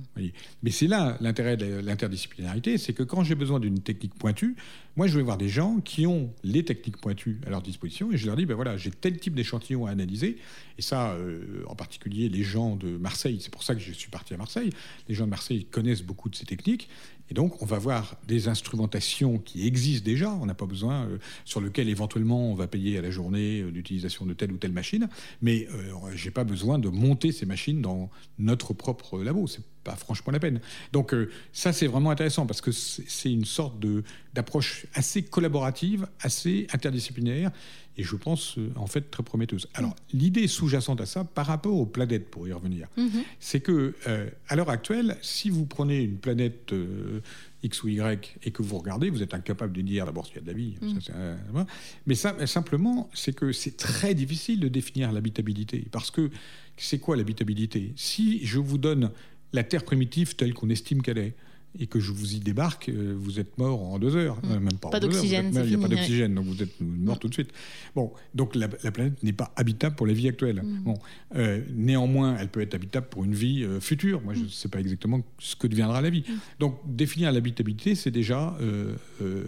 Mais 0.63 0.71
c'est 0.73 0.89
là 0.89 1.17
l'intérêt 1.21 1.57
de 1.57 1.81
l'interdisciplinarité 1.81 2.79
c'est 2.79 2.93
que 2.93 3.03
quand 3.03 3.23
j'ai 3.23 3.35
besoin 3.35 3.61
d'une 3.61 3.81
technique 3.81 4.15
pointue, 4.15 4.57
moi, 4.97 5.07
je 5.07 5.17
vais 5.17 5.23
voir 5.23 5.39
des 5.39 5.49
gens 5.49 5.81
qui 5.81 6.07
ont 6.07 6.31
les 6.45 6.65
techniques 6.65 6.99
pointues 6.99 7.41
à 7.47 7.51
leur 7.51 7.63
disposition 7.63 8.13
et 8.13 8.19
je 8.19 8.27
leur 8.27 8.37
dis 8.37 8.45
ben 8.45 8.55
voilà, 8.55 8.77
j'ai 8.77 8.91
tel 8.91 9.19
type 9.19 9.35
d'échantillon 9.35 9.87
à 9.87 9.91
analyser. 9.91 10.37
Et 10.77 10.83
ça, 10.83 11.13
euh, 11.13 11.65
en 11.67 11.75
particulier, 11.75 12.29
les 12.29 12.43
gens 12.43 12.77
de 12.77 12.99
Marseille, 12.99 13.39
c'est 13.41 13.51
pour 13.51 13.63
ça 13.63 13.75
que 13.75 13.81
je 13.81 13.93
suis 13.93 14.11
parti 14.11 14.35
à 14.35 14.37
Marseille. 14.37 14.71
Les 15.09 15.15
gens 15.15 15.25
de 15.25 15.31
Marseille 15.31 15.65
connaissent 15.65 16.03
beaucoup 16.03 16.29
de 16.29 16.37
ces 16.37 16.45
techniques. 16.45 16.91
Et 17.31 17.35
donc, 17.35 17.63
on 17.63 17.67
va 17.67 17.79
voir 17.79 18.17
des 18.29 18.49
instrumentations 18.49 19.39
qui 19.39 19.67
existent 19.67 20.05
déjà. 20.05 20.31
On 20.31 20.45
n'a 20.45 20.55
pas 20.55 20.67
besoin, 20.67 21.07
euh, 21.07 21.19
sur 21.47 21.63
lequel 21.63 21.89
éventuellement 21.89 22.51
on 22.51 22.55
va 22.55 22.67
payer 22.67 22.99
à 22.99 23.03
la 23.03 23.11
journée 23.11 23.63
l'utilisation 23.63 24.27
euh, 24.27 24.29
de 24.29 24.35
telle 24.35 24.53
ou 24.53 24.59
telle 24.59 24.73
machine. 24.73 25.09
Mais 25.41 25.69
je 26.15 26.25
n'ai 26.25 26.31
pas 26.31 26.45
besoin 26.45 26.79
de 26.79 26.91
monter 26.91 27.33
ces 27.33 27.47
machines 27.47 27.81
dans 27.81 28.11
notre 28.39 28.75
propre 28.75 29.23
labo. 29.23 29.47
C'est 29.47 29.63
pas 29.83 29.97
franchement 29.97 30.33
la 30.33 30.41
peine. 30.41 30.61
Donc 30.93 31.15
euh, 31.15 31.31
ça, 31.53 31.73
c'est 31.73 31.87
vraiment 31.87 32.11
intéressant 32.11 32.47
parce 32.47 32.61
que 32.61 32.73
c'est 32.73 33.33
une 33.33 33.45
sorte 33.45 33.75
d'approche 34.35 34.87
assez 34.95 35.23
collaborative, 35.23 36.07
assez 36.21 36.67
interdisciplinaire 36.73 37.51
et 37.99 38.05
je 38.05 38.17
pense 38.17 38.57
euh, 38.57 38.73
en 38.77 38.87
fait 38.87 39.11
très 39.11 39.23
prometteuse. 39.23 39.69
Alors 39.75 39.95
l'idée 40.13 40.47
sous-jacente 40.47 41.01
à 41.01 41.07
ça, 41.07 41.25
par 41.25 41.47
rapport 41.47 41.75
aux 41.75 41.87
planètes, 41.87 42.31
pour 42.31 42.49
y 42.49 42.53
revenir, 42.53 42.89
mhm. 42.97 43.23
c'est 43.39 43.61
que 43.61 43.95
euh, 44.07 44.31
à 44.49 44.57
l'heure 44.57 44.71
actuelle, 44.71 45.17
si 45.21 45.51
vous 45.51 45.67
prenez 45.67 46.01
une 46.03 46.17
planète 46.17 46.73
X 47.63 47.83
ou 47.83 47.89
Y 47.89 48.39
et 48.43 48.51
que 48.51 48.63
vous 48.63 48.79
regardez, 48.79 49.11
vous 49.11 49.23
êtes 49.23 49.35
incapable 49.35 49.73
de 49.73 49.83
dire 49.83 50.07
d'abord 50.07 50.27
s'il 50.27 50.37
y 50.37 50.39
a 50.39 50.43
de 50.43 50.47
la 50.47 50.53
vie. 50.53 50.75
Mhm. 50.81 51.67
mais 52.07 52.15
ça, 52.15 52.47
simplement, 52.47 53.11
c'est 53.13 53.35
que 53.35 53.53
c'est 53.53 53.77
très 53.77 54.15
difficile 54.15 54.61
de 54.61 54.69
définir 54.69 55.13
l'habitabilité 55.13 55.87
parce 55.91 56.11
que 56.11 56.31
c'est 56.77 56.99
quoi 56.99 57.17
l'habitabilité? 57.17 57.93
Si 57.97 58.45
je 58.45 58.59
vous 58.59 58.79
donne 58.79 59.11
la 59.53 59.65
Terre 59.65 59.85
primitive 59.85 60.37
telle 60.37 60.55
qu'on 60.55 60.71
estime 60.71 61.03
qu'elle 61.03 61.19
est 61.19 61.35
et 61.79 61.87
que 61.87 62.01
je 62.01 62.13
vous 62.13 62.35
y 62.35 62.41
débarque, 62.41 62.89
euh, 62.91 63.15
vous 63.17 63.41
êtes 63.41 63.57
mort 63.57 63.83
en 63.83 63.99
deux 63.99 64.15
heures, 64.17 64.37
mmh. 64.45 64.59
même 64.59 64.79
pas, 64.79 64.91
pas 64.91 65.01
d'oxygène, 65.01 65.51
il 65.55 65.69
n'y 65.69 65.75
a 65.75 65.79
pas 65.79 65.89
d'oxygène, 65.89 66.35
donc 66.35 66.45
vous 66.45 66.63
êtes 66.63 66.81
mort 66.81 67.19
tout 67.19 67.29
de 67.29 67.33
suite. 67.33 67.51
Bon, 67.95 68.13
donc 68.35 68.55
la, 68.55 68.69
planète 68.69 69.23
n'est 69.23 69.33
pas 69.33 69.53
habitable 69.57 69.97
pour 69.97 70.07
la 70.07 70.13
vie 70.13 70.29
actuelle. 70.29 70.63
Mmh. 70.63 70.83
Bon, 70.83 70.95
euh, 71.37 71.63
néanmoins, 71.73 72.37
elle 72.39 72.49
peut 72.49 72.61
être 72.61 72.75
habitable 72.75 73.07
pour 73.09 73.25
une 73.25 73.35
vie 73.35 73.65
euh, 73.65 73.81
future. 73.81 74.21
Moi, 74.21 74.35
je 74.35 74.41
ne 74.41 74.45
mmh. 74.45 74.51
sais 74.51 74.69
pas 74.69 74.81
exactement 74.81 75.23
ce 75.39 75.57
que 75.57 75.67
deviendra 75.67 76.03
la 76.03 76.11
vie. 76.11 76.25
Donc, 76.59 76.79
définir 76.87 77.33
l'habitabilité, 77.33 77.95
c'est 77.95 78.11
déjà 78.11 78.57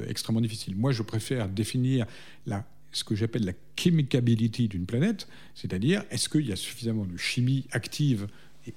extrêmement 0.08 0.40
difficile. 0.40 0.76
Moi, 0.76 0.92
je 0.92 1.02
préfère 1.02 1.48
définir 1.48 2.06
la 2.46 2.64
ce 2.94 3.02
que 3.02 3.14
j'appelle 3.14 3.44
la 3.44 3.52
chemicability 3.76 4.68
d'une 4.68 4.86
planète, 4.86 5.26
c'est-à-dire 5.54 6.04
est-ce 6.10 6.28
qu'il 6.28 6.46
y 6.46 6.52
a 6.52 6.56
suffisamment 6.56 7.04
de 7.04 7.16
chimie 7.16 7.66
active 7.72 8.28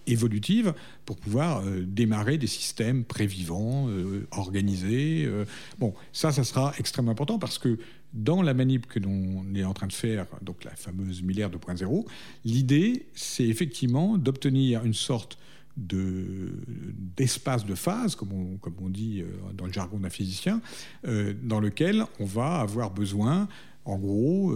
évolutive 0.05 0.73
pour 1.05 1.17
pouvoir 1.17 1.61
euh, 1.61 1.83
démarrer 1.85 2.37
des 2.37 2.47
systèmes 2.47 3.03
prévivants, 3.03 3.87
euh, 3.89 4.27
organisés. 4.31 5.25
Euh. 5.25 5.45
Bon, 5.79 5.93
ça, 6.11 6.31
ça 6.31 6.43
sera 6.43 6.73
extrêmement 6.77 7.11
important 7.11 7.39
parce 7.39 7.57
que 7.57 7.77
dans 8.13 8.41
la 8.41 8.53
manip 8.53 8.87
que 8.87 8.99
l'on 8.99 9.45
est 9.53 9.63
en 9.63 9.73
train 9.73 9.87
de 9.87 9.93
faire, 9.93 10.25
donc 10.41 10.63
la 10.63 10.75
fameuse 10.75 11.21
Miller 11.21 11.49
2.0, 11.49 12.05
l'idée, 12.45 13.07
c'est 13.13 13.45
effectivement 13.45 14.17
d'obtenir 14.17 14.85
une 14.85 14.93
sorte 14.93 15.37
d'espace 15.75 17.65
de, 17.65 17.75
phase, 17.75 18.15
comme 18.15 18.33
on, 18.33 18.57
comme 18.57 18.73
on 18.81 18.89
dit 18.89 19.23
dans 19.53 19.65
le 19.67 19.71
jargon 19.71 19.99
d'un 19.99 20.09
physicien, 20.09 20.59
dans 21.03 21.59
lequel 21.59 22.03
on 22.19 22.25
va 22.25 22.61
avoir 22.61 22.89
besoin, 22.89 23.47
en 23.85 23.99
gros, 23.99 24.55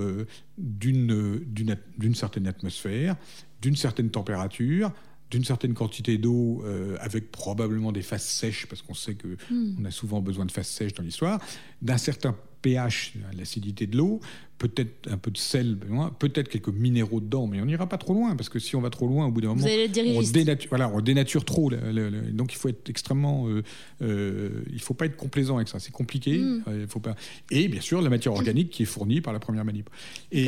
d'une 0.57 2.15
certaine 2.15 2.47
atmosphère, 2.47 3.15
d'une 3.61 3.75
certaine 3.75 4.09
température, 4.09 4.91
d'une 5.31 5.45
certaine 5.45 5.73
quantité 5.73 6.17
d'eau, 6.17 6.61
euh, 6.65 6.97
avec 6.99 7.31
probablement 7.31 7.93
des 7.93 8.01
phases 8.01 8.23
sèches, 8.23 8.67
parce 8.67 8.81
qu'on 8.81 8.93
sait 8.93 9.15
qu'on 9.15 9.29
hmm. 9.49 9.85
a 9.85 9.91
souvent 9.91 10.21
besoin 10.21 10.45
de 10.45 10.51
phases 10.51 10.67
sèches 10.67 10.93
dans 10.93 11.03
l'histoire, 11.03 11.39
d'un 11.81 11.97
certain 11.97 12.35
pH, 12.61 13.13
l'acidité 13.35 13.87
de 13.87 13.97
l'eau, 13.97 14.19
peut-être 14.59 15.09
un 15.09 15.17
peu 15.17 15.31
de 15.31 15.37
sel, 15.37 15.77
peut-être 16.19 16.49
quelques 16.49 16.67
minéraux 16.67 17.21
dedans, 17.21 17.47
mais 17.47 17.59
on 17.61 17.65
n'ira 17.65 17.87
pas 17.87 17.97
trop 17.97 18.13
loin, 18.13 18.35
parce 18.35 18.49
que 18.49 18.59
si 18.59 18.75
on 18.75 18.81
va 18.81 18.91
trop 18.91 19.07
loin, 19.07 19.25
au 19.25 19.31
bout 19.31 19.41
d'un 19.41 19.55
moment, 19.55 19.65
on 19.65 20.21
dénature, 20.21 20.69
voilà, 20.69 20.89
on 20.89 21.01
dénature 21.01 21.45
trop. 21.45 21.71
donc 21.71 22.53
il 22.53 22.57
faut 22.57 22.69
être 22.69 22.89
extrêmement... 22.89 23.47
Euh, 23.47 23.63
euh, 24.01 24.63
il 24.67 24.75
ne 24.75 24.79
faut 24.79 24.93
pas 24.93 25.05
être 25.05 25.15
complaisant 25.15 25.55
avec 25.55 25.69
ça, 25.69 25.79
c'est 25.79 25.91
compliqué. 25.91 26.37
Hmm. 26.37 26.63
il 26.67 26.87
faut 26.87 26.99
pas... 26.99 27.15
Et 27.49 27.69
bien 27.69 27.81
sûr, 27.81 28.01
la 28.01 28.09
matière 28.09 28.33
organique 28.33 28.69
qui 28.69 28.83
est 28.83 28.85
fournie 28.85 29.21
par 29.21 29.33
la 29.33 29.39
première 29.39 29.65
manip. 29.65 29.89
Et... 30.31 30.47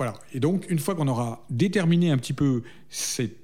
Voilà. 0.00 0.14
Et 0.32 0.40
donc, 0.40 0.64
une 0.70 0.78
fois 0.78 0.94
qu'on 0.94 1.08
aura 1.08 1.44
déterminé 1.50 2.10
un 2.10 2.16
petit 2.16 2.32
peu 2.32 2.62
ces, 2.88 3.36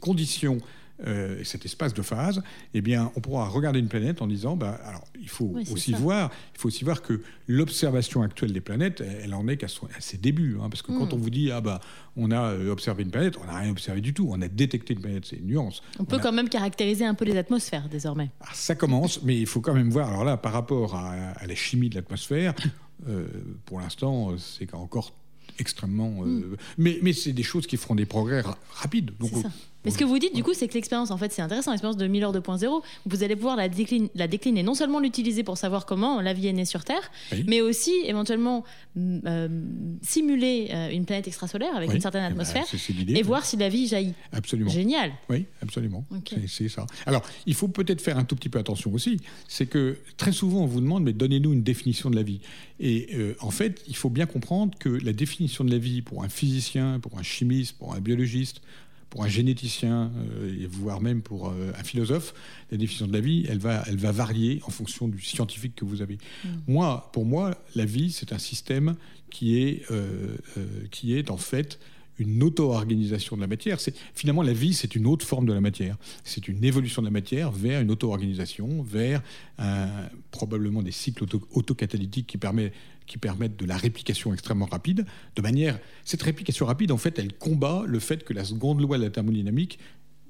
conditions 0.00 0.58
euh, 1.04 1.42
cet 1.42 1.64
espace 1.64 1.92
de 1.92 2.02
phase, 2.02 2.40
eh 2.72 2.80
bien, 2.80 3.10
on 3.16 3.20
pourra 3.20 3.48
regarder 3.48 3.80
une 3.80 3.88
planète 3.88 4.22
en 4.22 4.28
disant, 4.28 4.54
bah, 4.54 4.78
alors, 4.84 5.02
il 5.20 5.28
faut 5.28 5.56
aussi 5.72 5.92
voir, 5.92 6.30
il 6.54 6.60
faut 6.60 6.68
aussi 6.68 6.84
voir 6.84 7.02
que 7.02 7.20
l'observation 7.48 8.22
actuelle 8.22 8.52
des 8.52 8.60
planètes, 8.60 9.00
elle 9.00 9.34
en 9.34 9.48
est 9.48 9.56
qu'à 9.56 9.66
ses 9.98 10.18
débuts, 10.18 10.56
hein, 10.62 10.68
parce 10.70 10.82
que 10.82 10.92
quand 10.92 11.12
hmm. 11.12 11.16
on 11.16 11.18
vous 11.18 11.30
dit, 11.30 11.50
ah 11.50 11.60
bah, 11.60 11.80
on 12.16 12.30
a 12.30 12.52
euh, 12.52 12.70
observé 12.70 13.02
une 13.02 13.10
planète, 13.10 13.34
on 13.42 13.46
n'a 13.46 13.58
rien 13.58 13.72
observé 13.72 14.00
du 14.00 14.14
tout, 14.14 14.28
on 14.30 14.40
a 14.42 14.46
détecté 14.46 14.94
une 14.94 15.00
planète, 15.00 15.24
c'est 15.24 15.34
une 15.34 15.48
nuance. 15.48 15.82
On, 15.98 16.04
peut 16.04 16.20
quand 16.20 16.30
même 16.30 16.48
caractériser 16.48 17.04
un 17.04 17.14
peu 17.14 17.24
les 17.24 17.36
atmosphères 17.36 17.88
désormais. 17.88 18.30
Ah, 18.40 18.50
ça 18.54 18.76
commence, 18.76 19.20
mais 19.24 19.36
il 19.36 19.46
faut 19.46 19.60
quand 19.60 19.74
même 19.74 19.90
voir. 19.90 20.10
Alors 20.10 20.24
là, 20.24 20.36
par 20.36 20.52
rapport 20.52 20.94
à, 20.94 21.44
la 21.44 21.54
chimie 21.56 21.88
de 21.88 21.96
l'atmosphère, 21.96 22.54
euh, 23.08 23.26
pour 23.64 23.80
l'instant, 23.80 24.38
c'est 24.38 24.72
encore 24.72 25.12
extrêmement. 25.58 26.22
Euh, 26.22 26.26
hmm. 26.26 26.56
Mais, 26.78 26.98
mais 27.02 27.12
c'est 27.12 27.32
des 27.32 27.42
choses 27.42 27.66
qui 27.66 27.76
feront 27.76 27.94
des 27.94 28.06
progrès 28.06 28.42
rapides. 28.70 29.12
Donc, 29.18 29.32
mais 29.86 29.92
ce 29.92 29.98
que 29.98 30.04
vous 30.04 30.18
dites, 30.18 30.34
du 30.34 30.42
coup, 30.42 30.52
c'est 30.52 30.66
que 30.66 30.74
l'expérience, 30.74 31.12
en 31.12 31.16
fait, 31.16 31.32
c'est 31.32 31.42
intéressant, 31.42 31.70
l'expérience 31.70 31.96
de 31.96 32.08
Miller 32.08 32.32
2.0, 32.32 32.82
vous 33.06 33.22
allez 33.22 33.36
pouvoir 33.36 33.54
la, 33.54 33.68
décliner, 33.68 34.10
la 34.16 34.26
décliner, 34.26 34.64
non 34.64 34.74
seulement 34.74 34.98
l'utiliser 34.98 35.44
pour 35.44 35.56
savoir 35.56 35.86
comment 35.86 36.20
la 36.20 36.32
vie 36.32 36.48
est 36.48 36.52
née 36.52 36.64
sur 36.64 36.82
Terre, 36.82 37.12
mais 37.46 37.60
aussi 37.60 37.92
éventuellement 38.04 38.64
euh, 38.98 39.48
simuler 40.02 40.70
euh, 40.72 40.90
une 40.90 41.04
planète 41.06 41.28
extrasolaire 41.28 41.76
avec 41.76 41.94
une 41.94 42.00
certaine 42.00 42.24
eh 42.24 42.34
ben, 42.34 42.40
atmosphère 42.40 42.66
et 43.08 43.22
voir 43.22 43.44
si 43.44 43.56
la 43.56 43.68
vie 43.68 43.86
jaillit. 43.86 44.14
Absolument. 44.32 44.70
Génial. 44.70 45.12
Oui, 45.28 45.46
absolument. 45.62 46.04
C'est 46.48 46.68
ça. 46.68 46.86
Alors, 47.06 47.22
il 47.46 47.54
faut 47.54 47.68
peut-être 47.68 48.00
faire 48.00 48.18
un 48.18 48.24
tout 48.24 48.34
petit 48.34 48.48
peu 48.48 48.58
attention 48.58 48.92
aussi, 48.92 49.20
c'est 49.46 49.66
que 49.66 49.98
très 50.16 50.32
souvent, 50.32 50.62
on 50.62 50.66
vous 50.66 50.80
demande, 50.80 51.04
mais 51.04 51.12
donnez-nous 51.12 51.52
une 51.52 51.62
définition 51.62 52.10
de 52.10 52.16
la 52.16 52.24
vie. 52.24 52.40
Et 52.80 53.08
euh, 53.14 53.34
en 53.40 53.50
fait, 53.50 53.82
il 53.86 53.96
faut 53.96 54.10
bien 54.10 54.26
comprendre 54.26 54.76
que 54.78 54.88
la 54.88 55.12
définition 55.12 55.64
de 55.64 55.70
la 55.70 55.78
vie 55.78 56.02
pour 56.02 56.24
un 56.24 56.28
physicien, 56.28 56.98
pour 57.00 57.18
un 57.18 57.22
chimiste, 57.22 57.78
pour 57.78 57.94
un 57.94 58.00
biologiste, 58.00 58.60
pour 59.10 59.22
un 59.24 59.28
généticien, 59.28 60.10
et 60.46 60.66
voire 60.66 61.00
même 61.00 61.22
pour 61.22 61.50
un 61.50 61.84
philosophe, 61.84 62.34
la 62.70 62.76
définition 62.76 63.06
de 63.06 63.12
la 63.12 63.20
vie, 63.20 63.46
elle 63.48 63.58
va, 63.58 63.82
elle 63.86 63.96
va 63.96 64.12
varier 64.12 64.60
en 64.66 64.70
fonction 64.70 65.08
du 65.08 65.20
scientifique 65.20 65.74
que 65.76 65.84
vous 65.84 66.02
avez. 66.02 66.18
Mm. 66.44 66.48
Moi, 66.66 67.10
pour 67.12 67.24
moi, 67.24 67.56
la 67.74 67.84
vie, 67.84 68.10
c'est 68.10 68.32
un 68.32 68.38
système 68.38 68.96
qui 69.30 69.58
est, 69.58 69.86
qui 70.90 71.16
est 71.16 71.30
en 71.30 71.36
fait 71.36 71.78
une 72.18 72.42
auto-organisation 72.42 73.36
de 73.36 73.40
la 73.40 73.46
matière. 73.46 73.80
C'est 73.80 73.94
finalement 74.14 74.42
la 74.42 74.52
vie, 74.52 74.74
c'est 74.74 74.94
une 74.94 75.06
autre 75.06 75.26
forme 75.26 75.46
de 75.46 75.52
la 75.52 75.60
matière. 75.60 75.96
C'est 76.24 76.48
une 76.48 76.64
évolution 76.64 77.02
de 77.02 77.06
la 77.06 77.12
matière 77.12 77.50
vers 77.50 77.80
une 77.80 77.90
auto-organisation, 77.90 78.82
vers 78.82 79.22
probablement 80.30 80.82
des 80.82 80.92
cycles 80.92 81.24
autocatalytiques 81.52 82.26
qui, 82.26 82.38
permet, 82.38 82.72
qui 83.06 83.18
permettent 83.18 83.56
de 83.56 83.66
la 83.66 83.76
réplication 83.76 84.32
extrêmement 84.32 84.66
rapide. 84.66 85.06
De 85.34 85.42
manière, 85.42 85.78
cette 86.04 86.22
réplication 86.22 86.66
rapide, 86.66 86.92
en 86.92 86.98
fait, 86.98 87.18
elle 87.18 87.32
combat 87.32 87.84
le 87.86 87.98
fait 87.98 88.24
que 88.24 88.32
la 88.32 88.44
seconde 88.44 88.80
loi 88.80 88.98
de 88.98 89.04
la 89.04 89.10
thermodynamique 89.10 89.78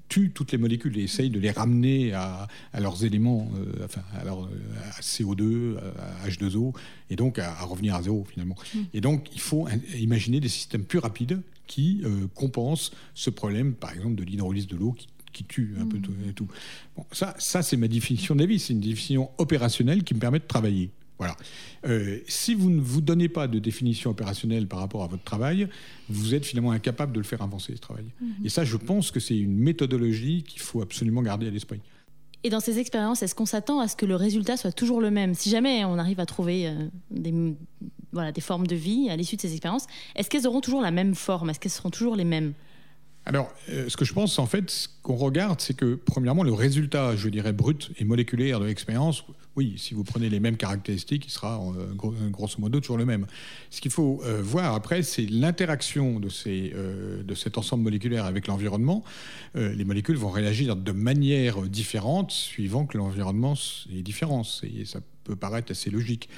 tue 0.09 0.31
toutes 0.31 0.53
les 0.53 0.59
molécules 0.59 0.97
et 0.99 1.03
essaye 1.03 1.31
de 1.31 1.41
les 1.41 1.51
ramener 1.51 2.13
à, 2.13 2.49
leurs 2.79 3.05
éléments, 3.05 3.51
euh, 3.57 3.85
enfin, 3.85 4.03
à, 4.15 5.01
CO2, 5.01 5.77
à 6.23 6.29
H2O, 6.29 6.75
et 7.11 7.17
donc 7.17 7.39
à, 7.39 7.55
revenir 7.65 7.95
à 7.95 8.03
zéro 8.03 8.25
finalement. 8.25 8.55
Mmh. 8.75 8.79
Et 8.95 9.01
donc 9.01 9.29
il 9.33 9.41
faut 9.41 9.67
imaginer 9.99 10.41
des 10.41 10.49
systèmes 10.49 10.85
plus 10.85 10.99
rapides 10.99 11.41
qui 11.67 12.03
euh, 12.05 12.27
compense 12.35 12.93
ce 13.15 13.31
problème, 13.31 13.75
par 13.75 13.93
exemple, 13.93 14.15
de 14.15 14.25
l'hydrolyse 14.25 14.67
de 14.67 14.77
l'eau 14.77 14.93
qui, 14.93 15.09
tue 15.49 15.75
un 15.79 15.85
peu 15.85 15.99
mmh. 15.99 16.33
tout. 16.35 16.49
Bon, 16.97 17.05
ça, 17.13 17.35
ça 17.39 17.63
c'est 17.63 17.77
ma 17.77 17.89
définition 17.89 18.35
de 18.35 18.41
la 18.41 18.47
vie. 18.47 18.59
C'est 18.59 18.73
une 18.73 18.81
définition 18.81 19.29
opérationnelle 19.37 20.03
qui 20.03 20.15
me 20.15 20.19
permet 20.19 20.39
de 20.39 20.47
travailler. 20.47 20.89
Voilà. 21.19 21.37
Euh, 21.87 22.21
si 22.27 22.55
vous 22.55 22.71
ne 22.71 22.81
vous 22.81 23.03
donnez 23.03 23.29
pas 23.29 23.47
de 23.47 23.59
définition 23.59 24.11
opérationnelle 24.11 24.67
par 24.67 24.79
rapport 24.79 25.05
à 25.05 25.09
votre 25.09 25.25
travail, 25.25 25.69
vous 26.09 26.35
êtes 26.35 26.47
finalement 26.47 26.73
incapable 26.73 27.13
de 27.13 27.19
le 27.19 27.25
faire 27.25 27.43
avancer, 27.43 27.75
ce 27.75 27.81
travail. 27.81 28.07
Mmh. 28.19 28.47
Et 28.47 28.49
ça, 28.49 28.65
je 28.65 28.79
pense 28.79 29.11
que 29.11 29.21
c'est 29.21 29.37
une 29.37 29.59
méthodologie 29.59 30.43
qu'il 30.43 30.63
faut 30.63 30.81
absolument 30.81 31.21
garder 31.21 31.47
à 31.47 31.51
l'esprit. 31.51 31.81
Et 32.47 32.49
dans 32.49 32.61
ces 32.61 32.79
expériences, 32.79 33.25
est-ce 33.25 33.35
qu'on 33.35 33.45
s'attend 33.45 33.81
à 33.81 33.89
ce 33.89 33.97
que 33.97 34.07
le 34.07 34.15
résultat 34.15 34.57
soit 34.57 34.71
toujours 34.71 35.01
le 35.01 35.11
même? 35.11 35.35
Si 35.35 35.51
jamais 35.51 35.85
on 35.85 35.99
arrive 35.99 36.21
à 36.21 36.27
trouver 36.27 36.69
euh, 36.69 36.87
des, 37.11 37.35
voilà, 38.13 38.31
des 38.31 38.41
formes 38.41 38.69
de 38.69 38.77
vie 38.77 39.11
à 39.11 39.17
l'issue 39.17 39.35
de 39.35 39.41
ces 39.41 39.51
expériences, 39.51 39.89
est-ce 40.15 40.31
qu'elles 40.31 40.47
auront 40.47 40.61
toujours 40.61 40.81
la 40.81 40.93
même 40.93 41.17
forme? 41.17 41.51
Est-ce 41.51 41.59
qu'elles 41.59 41.73
seront 41.73 41.91
toujours 41.91 42.15
les 42.15 42.23
mêmes? 42.23 42.53
Alors, 43.29 43.53
euh, 43.71 43.89
ce 43.89 43.97
que 43.97 44.05
je 44.05 44.13
pense, 44.13 44.39
en 44.39 44.47
fait, 44.47 44.71
ce 44.71 44.89
qu'on 45.03 45.17
regarde, 45.17 45.61
c'est 45.61 45.75
que, 45.75 45.97
premièrement, 45.97 46.45
le 46.45 46.53
résultat, 46.53 47.17
je 47.17 47.29
dirais, 47.29 47.53
brut 47.53 47.91
et 47.99 48.05
moléculaire 48.05 48.61
de 48.61 48.67
l'expérience, 48.67 49.25
oui, 49.57 49.75
si 49.79 49.95
vous 49.95 50.05
prenez 50.05 50.29
les 50.29 50.39
mêmes 50.39 50.57
caractéristiques, 50.57 51.27
il 51.27 51.31
sera 51.31 51.61
euh, 51.77 51.93
grosso 52.31 52.61
modo 52.61 52.79
toujours 52.79 52.99
le 52.99 53.05
même. 53.05 53.27
Ce 53.71 53.81
qu'il 53.81 53.91
faut 53.91 54.23
euh, 54.25 54.41
voir 54.43 54.75
après, 54.75 55.03
c'est 55.03 55.27
l'interaction 55.27 56.21
de, 56.21 56.29
ces, 56.29 56.73
de 56.73 57.35
cet 57.35 57.59
ensemble 57.59 57.83
moléculaire 57.83 58.27
avec 58.27 58.47
l'environnement. 58.47 59.03
les 59.55 59.85
molécules 59.85 60.17
vont 60.17 60.31
réagir 60.31 60.77
de 60.77 60.93
manière 60.93 61.63
différente 61.63 62.31
suivant 62.31 62.87
que 62.87 62.97
l'environnement 62.97 63.55
est 63.93 64.03
différent. 64.03 64.43
Et 64.63 64.85
ça 64.85 65.01
peut 65.25 65.37
paraître 65.37 65.73
assez 65.73 65.91
logique. 65.91 66.29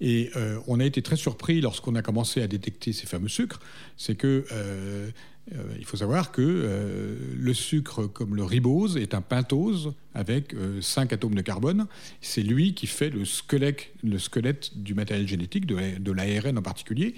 Et 0.00 0.30
on 0.66 0.80
a 0.80 0.84
été 0.84 1.02
très 1.02 1.16
surpris 1.16 1.60
lorsqu'on 1.60 1.96
a 1.96 2.02
commencé 2.02 2.40
à 2.40 2.46
détecter 2.46 2.92
ces 2.92 3.06
fameux 3.06 3.28
sucres, 3.28 3.60
c'est 3.96 4.14
que 4.14 4.46
euh, 4.52 5.10
il 5.78 5.84
faut 5.84 5.96
savoir 5.96 6.32
que 6.32 6.42
euh, 6.42 7.16
le 7.36 7.54
sucre, 7.54 8.06
comme 8.06 8.34
le 8.34 8.44
ribose, 8.44 8.96
est 8.96 9.14
un 9.14 9.20
pentose 9.20 9.94
avec 10.18 10.54
5 10.80 11.12
euh, 11.12 11.14
atomes 11.14 11.34
de 11.34 11.42
carbone. 11.42 11.86
C'est 12.20 12.42
lui 12.42 12.74
qui 12.74 12.86
fait 12.86 13.08
le 13.08 13.24
squelette, 13.24 13.88
le 14.02 14.18
squelette 14.18 14.76
du 14.76 14.94
matériel 14.94 15.28
génétique, 15.28 15.64
de, 15.64 16.12
l'ARN 16.12 16.58
en 16.58 16.62
particulier. 16.62 17.14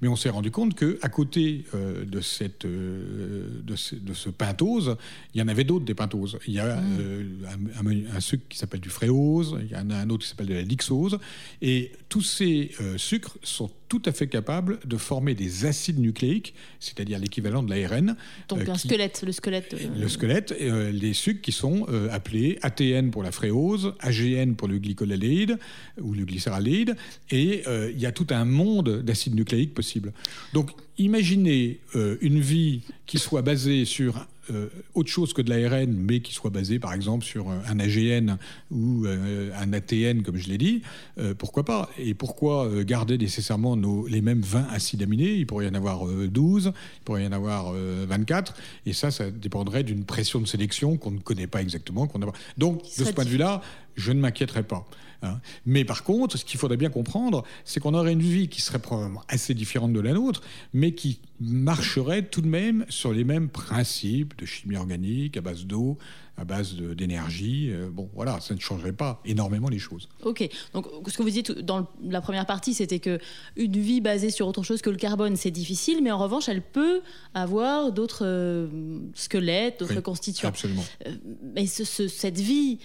Mais 0.00 0.08
on 0.08 0.16
s'est 0.16 0.30
rendu 0.30 0.50
compte 0.50 0.74
qu'à 0.74 1.08
côté 1.08 1.64
de, 1.74 2.20
cette, 2.20 2.66
de, 2.66 3.76
ce, 3.76 4.28
pentose, 4.30 4.96
il 5.34 5.40
y 5.40 5.42
en 5.42 5.48
avait 5.48 5.64
d'autres 5.64 5.84
des 5.84 5.94
pentoses. 5.94 6.38
Il 6.46 6.54
y 6.54 6.60
a 6.60 6.80
mmh. 6.80 8.06
un, 8.14 8.20
sucre 8.20 8.44
qui 8.48 8.58
s'appelle 8.58 8.80
du 8.80 8.90
fréose, 8.90 9.58
il 9.62 9.70
y 9.70 9.76
en 9.76 9.90
a 9.90 9.96
un 9.96 10.10
autre 10.10 10.22
qui 10.22 10.28
s'appelle 10.28 10.46
de 10.46 10.54
la 10.54 10.62
lixose. 10.62 11.18
Et 11.60 11.92
tous 12.08 12.22
ces 12.22 12.70
sucres 12.96 13.36
sont 13.42 13.70
tout 13.88 14.02
à 14.06 14.12
fait 14.12 14.26
capables 14.26 14.78
de 14.84 14.96
former 14.96 15.34
des 15.34 15.66
acides 15.66 16.00
nucléiques, 16.00 16.54
c'est-à-dire 16.80 17.18
l'équivalent 17.18 17.62
de 17.62 17.72
l'ARN. 17.72 18.16
Donc 18.48 18.60
euh, 18.60 18.72
un 18.72 18.76
squelette, 18.76 19.22
le 19.24 19.30
squelette. 19.32 19.74
Euh, 19.74 19.88
le 19.96 20.08
squelette, 20.08 20.52
euh, 20.60 20.90
les 20.90 21.12
sucres 21.12 21.40
qui 21.40 21.52
sont 21.52 21.86
appelés 22.10 22.43
ATN 22.62 23.10
pour 23.10 23.22
la 23.22 23.32
fréose, 23.32 23.94
AGN 24.00 24.54
pour 24.54 24.68
le 24.68 24.78
glycolaldéhyde 24.78 25.58
ou 26.00 26.14
le 26.14 26.24
glycéraldéhyde, 26.24 26.96
et 27.30 27.64
il 27.90 27.98
y 27.98 28.06
a 28.06 28.12
tout 28.12 28.26
un 28.30 28.44
monde 28.44 29.02
d'acides 29.02 29.34
nucléiques 29.34 29.74
possibles. 29.74 30.12
Donc 30.52 30.70
imaginez 30.98 31.80
une 32.20 32.40
vie 32.40 32.82
qui 33.06 33.18
soit 33.18 33.42
basée 33.42 33.84
sur 33.84 34.26
euh, 34.50 34.68
autre 34.94 35.10
chose 35.10 35.32
que 35.32 35.42
de 35.42 35.50
l'ARN, 35.50 35.92
mais 35.92 36.20
qui 36.20 36.32
soit 36.34 36.50
basé 36.50 36.78
par 36.78 36.92
exemple 36.92 37.24
sur 37.24 37.48
un 37.48 37.80
AGN 37.80 38.36
ou 38.70 39.06
euh, 39.06 39.50
un 39.58 39.72
ATN, 39.72 40.22
comme 40.22 40.36
je 40.36 40.48
l'ai 40.48 40.58
dit, 40.58 40.82
euh, 41.18 41.34
pourquoi 41.34 41.64
pas? 41.64 41.88
Et 41.98 42.14
pourquoi 42.14 42.68
garder 42.84 43.16
nécessairement 43.16 43.76
nos, 43.76 44.06
les 44.06 44.20
mêmes 44.20 44.42
20 44.42 44.66
acides 44.70 45.02
aminés? 45.02 45.34
Il 45.34 45.46
pourrait 45.46 45.66
y 45.66 45.68
en 45.68 45.74
avoir 45.74 46.06
12, 46.06 46.72
il 46.74 47.04
pourrait 47.04 47.24
y 47.24 47.26
en 47.26 47.32
avoir 47.32 47.72
24, 47.72 48.54
et 48.86 48.92
ça, 48.92 49.10
ça 49.10 49.30
dépendrait 49.30 49.82
d'une 49.82 50.04
pression 50.04 50.40
de 50.40 50.46
sélection 50.46 50.96
qu'on 50.96 51.12
ne 51.12 51.20
connaît 51.20 51.46
pas 51.46 51.62
exactement. 51.62 52.06
Qu'on 52.06 52.22
a... 52.22 52.32
Donc, 52.58 52.82
de 52.98 53.04
ce 53.04 53.12
point 53.12 53.24
de 53.24 53.30
vue-là, 53.30 53.62
je 53.96 54.12
ne 54.12 54.20
m'inquiéterai 54.20 54.62
pas. 54.62 54.86
Hein. 55.24 55.40
Mais 55.66 55.84
par 55.84 56.04
contre, 56.04 56.36
ce 56.36 56.44
qu'il 56.44 56.58
faudrait 56.58 56.76
bien 56.76 56.90
comprendre, 56.90 57.44
c'est 57.64 57.80
qu'on 57.80 57.94
aurait 57.94 58.12
une 58.12 58.20
vie 58.20 58.48
qui 58.48 58.60
serait 58.60 58.78
probablement 58.78 59.22
assez 59.28 59.54
différente 59.54 59.92
de 59.92 60.00
la 60.00 60.12
nôtre, 60.12 60.42
mais 60.72 60.92
qui 60.92 61.20
marcherait 61.40 62.22
tout 62.22 62.40
de 62.40 62.46
même 62.46 62.84
sur 62.88 63.12
les 63.12 63.24
mêmes 63.24 63.48
principes 63.48 64.36
de 64.38 64.46
chimie 64.46 64.76
organique 64.76 65.36
à 65.36 65.40
base 65.40 65.66
d'eau, 65.66 65.98
à 66.36 66.44
base 66.44 66.74
d'énergie. 66.74 67.70
Euh, 67.70 67.88
bon, 67.90 68.08
voilà, 68.14 68.40
ça 68.40 68.54
ne 68.54 68.60
changerait 68.60 68.92
pas 68.92 69.20
énormément 69.24 69.68
les 69.68 69.78
choses. 69.78 70.08
Ok. 70.24 70.48
Donc, 70.72 70.86
ce 71.06 71.16
que 71.16 71.22
vous 71.22 71.30
dites 71.30 71.52
dans 71.52 71.86
la 72.02 72.20
première 72.20 72.46
partie, 72.46 72.74
c'était 72.74 72.98
que 72.98 73.18
une 73.56 73.76
vie 73.78 74.00
basée 74.00 74.30
sur 74.30 74.48
autre 74.48 74.62
chose 74.62 74.82
que 74.82 74.90
le 74.90 74.96
carbone, 74.96 75.36
c'est 75.36 75.50
difficile, 75.50 76.02
mais 76.02 76.10
en 76.10 76.18
revanche, 76.18 76.48
elle 76.48 76.62
peut 76.62 77.02
avoir 77.34 77.92
d'autres 77.92 78.24
euh, 78.26 78.98
squelettes, 79.14 79.80
d'autres 79.80 80.00
constituants. 80.00 80.48
Absolument. 80.48 80.84
Euh, 81.06 81.14
mais 81.54 81.66
cette 81.66 82.38
vie, 82.38 82.78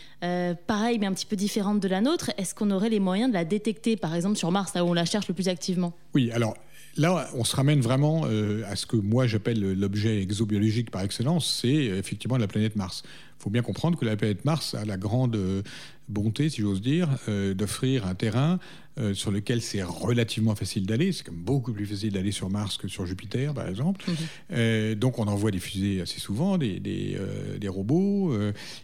pareil, 0.67 0.99
mais 0.99 1.07
un 1.07 1.13
petit 1.13 1.25
peu 1.25 1.35
différente 1.35 1.79
de 1.79 1.87
la 1.87 2.01
nôtre, 2.01 2.31
est-ce 2.37 2.53
qu'on 2.53 2.69
aurait 2.71 2.89
les 2.89 2.99
moyens 2.99 3.29
de 3.29 3.33
la 3.33 3.45
détecter, 3.45 3.97
par 3.97 4.13
exemple 4.13 4.37
sur 4.37 4.51
Mars, 4.51 4.73
là 4.75 4.85
où 4.85 4.89
on 4.89 4.93
la 4.93 5.05
cherche 5.05 5.27
le 5.27 5.33
plus 5.33 5.47
activement? 5.47 5.93
Oui. 6.13 6.31
Alors, 6.31 6.55
Là, 6.97 7.29
on 7.35 7.45
se 7.45 7.55
ramène 7.55 7.79
vraiment 7.79 8.23
à 8.23 8.75
ce 8.75 8.85
que 8.85 8.97
moi 8.97 9.27
j'appelle 9.27 9.73
l'objet 9.79 10.21
exobiologique 10.21 10.89
par 10.91 11.01
excellence, 11.03 11.59
c'est 11.61 11.69
effectivement 11.69 12.35
la 12.37 12.47
planète 12.47 12.75
Mars. 12.75 13.03
Faut 13.39 13.49
bien 13.49 13.61
comprendre 13.61 13.97
que 13.97 14.05
la 14.05 14.15
planète 14.17 14.45
Mars 14.45 14.75
a 14.75 14.85
la 14.85 14.97
grande 14.97 15.35
euh, 15.35 15.63
bonté, 16.09 16.49
si 16.49 16.61
j'ose 16.61 16.81
dire, 16.81 17.09
euh, 17.27 17.53
d'offrir 17.53 18.05
un 18.05 18.15
terrain 18.15 18.59
euh, 18.99 19.13
sur 19.13 19.31
lequel 19.31 19.61
c'est 19.61 19.83
relativement 19.83 20.55
facile 20.55 20.85
d'aller. 20.85 21.11
C'est 21.11 21.25
comme 21.25 21.37
beaucoup 21.37 21.71
plus 21.71 21.85
facile 21.85 22.11
d'aller 22.11 22.31
sur 22.31 22.49
Mars 22.49 22.77
que 22.77 22.87
sur 22.87 23.05
Jupiter, 23.05 23.53
par 23.53 23.67
exemple. 23.67 24.03
Mhm. 24.09 24.95
donc 24.95 25.19
on 25.19 25.27
envoie 25.27 25.51
des 25.51 25.59
fusées 25.59 26.01
assez 26.01 26.19
souvent, 26.19 26.57
des, 26.57 26.79
des 26.79 27.67
robots, 27.67 28.33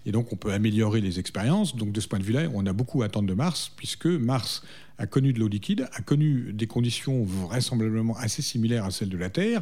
et 0.05 0.11
donc 0.11 0.31
on 0.31 0.35
peut 0.35 0.53
améliorer 0.53 1.01
les 1.01 1.19
expériences. 1.19 1.75
Donc 1.75 1.91
de 1.91 1.99
ce 1.99 2.07
point 2.07 2.19
de 2.19 2.23
vue-là, 2.23 2.47
on 2.53 2.65
a 2.65 2.73
beaucoup 2.73 3.01
à 3.01 3.05
attendre 3.05 3.27
de 3.27 3.33
Mars, 3.33 3.71
puisque 3.75 4.05
Mars 4.05 4.63
a 4.97 5.07
connu 5.07 5.33
de 5.33 5.39
l'eau 5.39 5.47
liquide, 5.47 5.88
a 5.93 6.01
connu 6.01 6.53
des 6.53 6.67
conditions 6.67 7.23
vraisemblablement 7.23 8.15
assez 8.17 8.41
similaires 8.41 8.85
à 8.85 8.91
celles 8.91 9.09
de 9.09 9.17
la 9.17 9.29
Terre. 9.29 9.61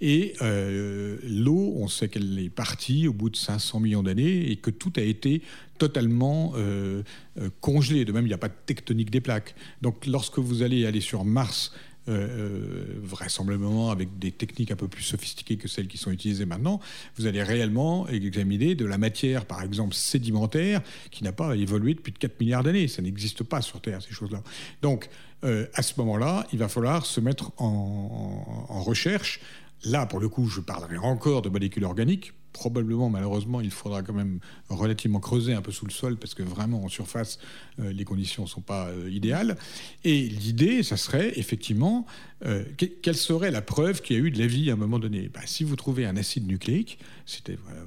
Et 0.00 0.34
euh, 0.42 1.18
l'eau, 1.24 1.74
on 1.76 1.88
sait 1.88 2.08
qu'elle 2.08 2.38
est 2.38 2.50
partie 2.50 3.06
au 3.06 3.12
bout 3.12 3.30
de 3.30 3.36
500 3.36 3.80
millions 3.80 4.02
d'années 4.02 4.50
et 4.50 4.56
que 4.56 4.70
tout 4.70 4.92
a 4.96 5.02
été 5.02 5.42
totalement 5.82 6.52
euh, 6.54 7.02
euh, 7.40 7.50
congelé. 7.60 8.04
De 8.04 8.12
même, 8.12 8.24
il 8.24 8.28
n'y 8.28 8.34
a 8.34 8.38
pas 8.38 8.46
de 8.46 8.54
tectonique 8.66 9.10
des 9.10 9.20
plaques. 9.20 9.56
Donc 9.80 10.06
lorsque 10.06 10.38
vous 10.38 10.62
allez 10.62 10.86
aller 10.86 11.00
sur 11.00 11.24
Mars 11.24 11.72
euh, 12.08 12.84
vraisemblablement 13.02 13.90
avec 13.90 14.16
des 14.20 14.30
techniques 14.30 14.70
un 14.70 14.76
peu 14.76 14.86
plus 14.86 15.02
sophistiquées 15.02 15.56
que 15.56 15.66
celles 15.66 15.88
qui 15.88 15.98
sont 15.98 16.12
utilisées 16.12 16.44
maintenant, 16.44 16.78
vous 17.16 17.26
allez 17.26 17.42
réellement 17.42 18.06
examiner 18.06 18.76
de 18.76 18.84
la 18.84 18.96
matière, 18.96 19.44
par 19.44 19.60
exemple 19.62 19.94
sédimentaire, 19.94 20.82
qui 21.10 21.24
n'a 21.24 21.32
pas 21.32 21.56
évolué 21.56 21.94
depuis 21.94 22.12
4 22.12 22.38
milliards 22.38 22.62
d'années. 22.62 22.86
Ça 22.86 23.02
n'existe 23.02 23.42
pas 23.42 23.60
sur 23.60 23.80
Terre, 23.80 24.02
ces 24.02 24.14
choses-là. 24.14 24.40
Donc, 24.82 25.08
à 25.42 25.82
ce 25.82 25.94
moment-là, 25.98 26.46
il 26.52 26.60
va 26.60 26.68
falloir 26.68 27.04
se 27.04 27.20
mettre 27.20 27.50
en 27.56 28.84
recherche. 28.84 29.40
Là, 29.84 30.06
pour 30.06 30.20
le 30.20 30.28
coup, 30.28 30.46
je 30.46 30.60
parlerai 30.60 30.98
encore 30.98 31.42
de 31.42 31.48
molécules 31.48 31.84
organiques, 31.84 32.32
probablement, 32.52 33.08
malheureusement, 33.08 33.60
il 33.60 33.70
faudra 33.70 34.02
quand 34.02 34.12
même 34.12 34.38
relativement 34.68 35.20
creuser 35.20 35.54
un 35.54 35.62
peu 35.62 35.72
sous 35.72 35.86
le 35.86 35.90
sol 35.90 36.16
parce 36.16 36.34
que 36.34 36.42
vraiment 36.42 36.84
en 36.84 36.88
surface, 36.88 37.38
euh, 37.80 37.92
les 37.92 38.04
conditions 38.04 38.44
ne 38.44 38.48
sont 38.48 38.60
pas 38.60 38.88
euh, 38.88 39.10
idéales. 39.10 39.56
Et 40.04 40.20
l'idée, 40.28 40.82
ça 40.82 40.96
serait 40.96 41.38
effectivement, 41.38 42.06
euh, 42.44 42.64
quelle 42.76 43.16
serait 43.16 43.50
la 43.50 43.62
preuve 43.62 44.02
qu'il 44.02 44.16
y 44.16 44.18
a 44.20 44.22
eu 44.22 44.30
de 44.30 44.38
la 44.38 44.46
vie 44.46 44.70
à 44.70 44.74
un 44.74 44.76
moment 44.76 44.98
donné? 44.98 45.30
Bah, 45.32 45.40
Si 45.46 45.64
vous 45.64 45.76
trouvez 45.76 46.06
un 46.06 46.16
acide 46.16 46.46
nucléique, 46.46 46.98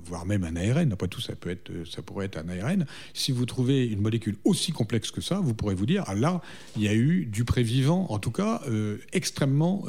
voire 0.04 0.25
même 0.25 0.43
un 0.43 0.56
ARN, 0.56 0.91
après 0.91 1.08
tout, 1.08 1.21
ça, 1.21 1.36
peut 1.36 1.49
être, 1.49 1.71
ça 1.89 2.01
pourrait 2.01 2.25
être 2.25 2.38
un 2.38 2.49
ARN, 2.49 2.86
si 3.13 3.32
vous 3.32 3.45
trouvez 3.45 3.86
une 3.86 4.01
molécule 4.01 4.38
aussi 4.43 4.71
complexe 4.71 5.12
que 5.12 5.21
ça, 5.21 5.39
vous 5.39 5.54
pourrez 5.54 5.75
vous 5.75 5.86
dire, 5.86 6.04
ah 6.08 6.15
là, 6.15 6.41
il 6.75 6.84
y 6.84 6.88
a 6.88 6.93
eu 6.95 7.25
du 7.25 7.45
prévivant, 7.45 8.08
en 8.10 8.17
tout 8.17 8.32
cas, 8.32 8.62
extrêmement 9.12 9.86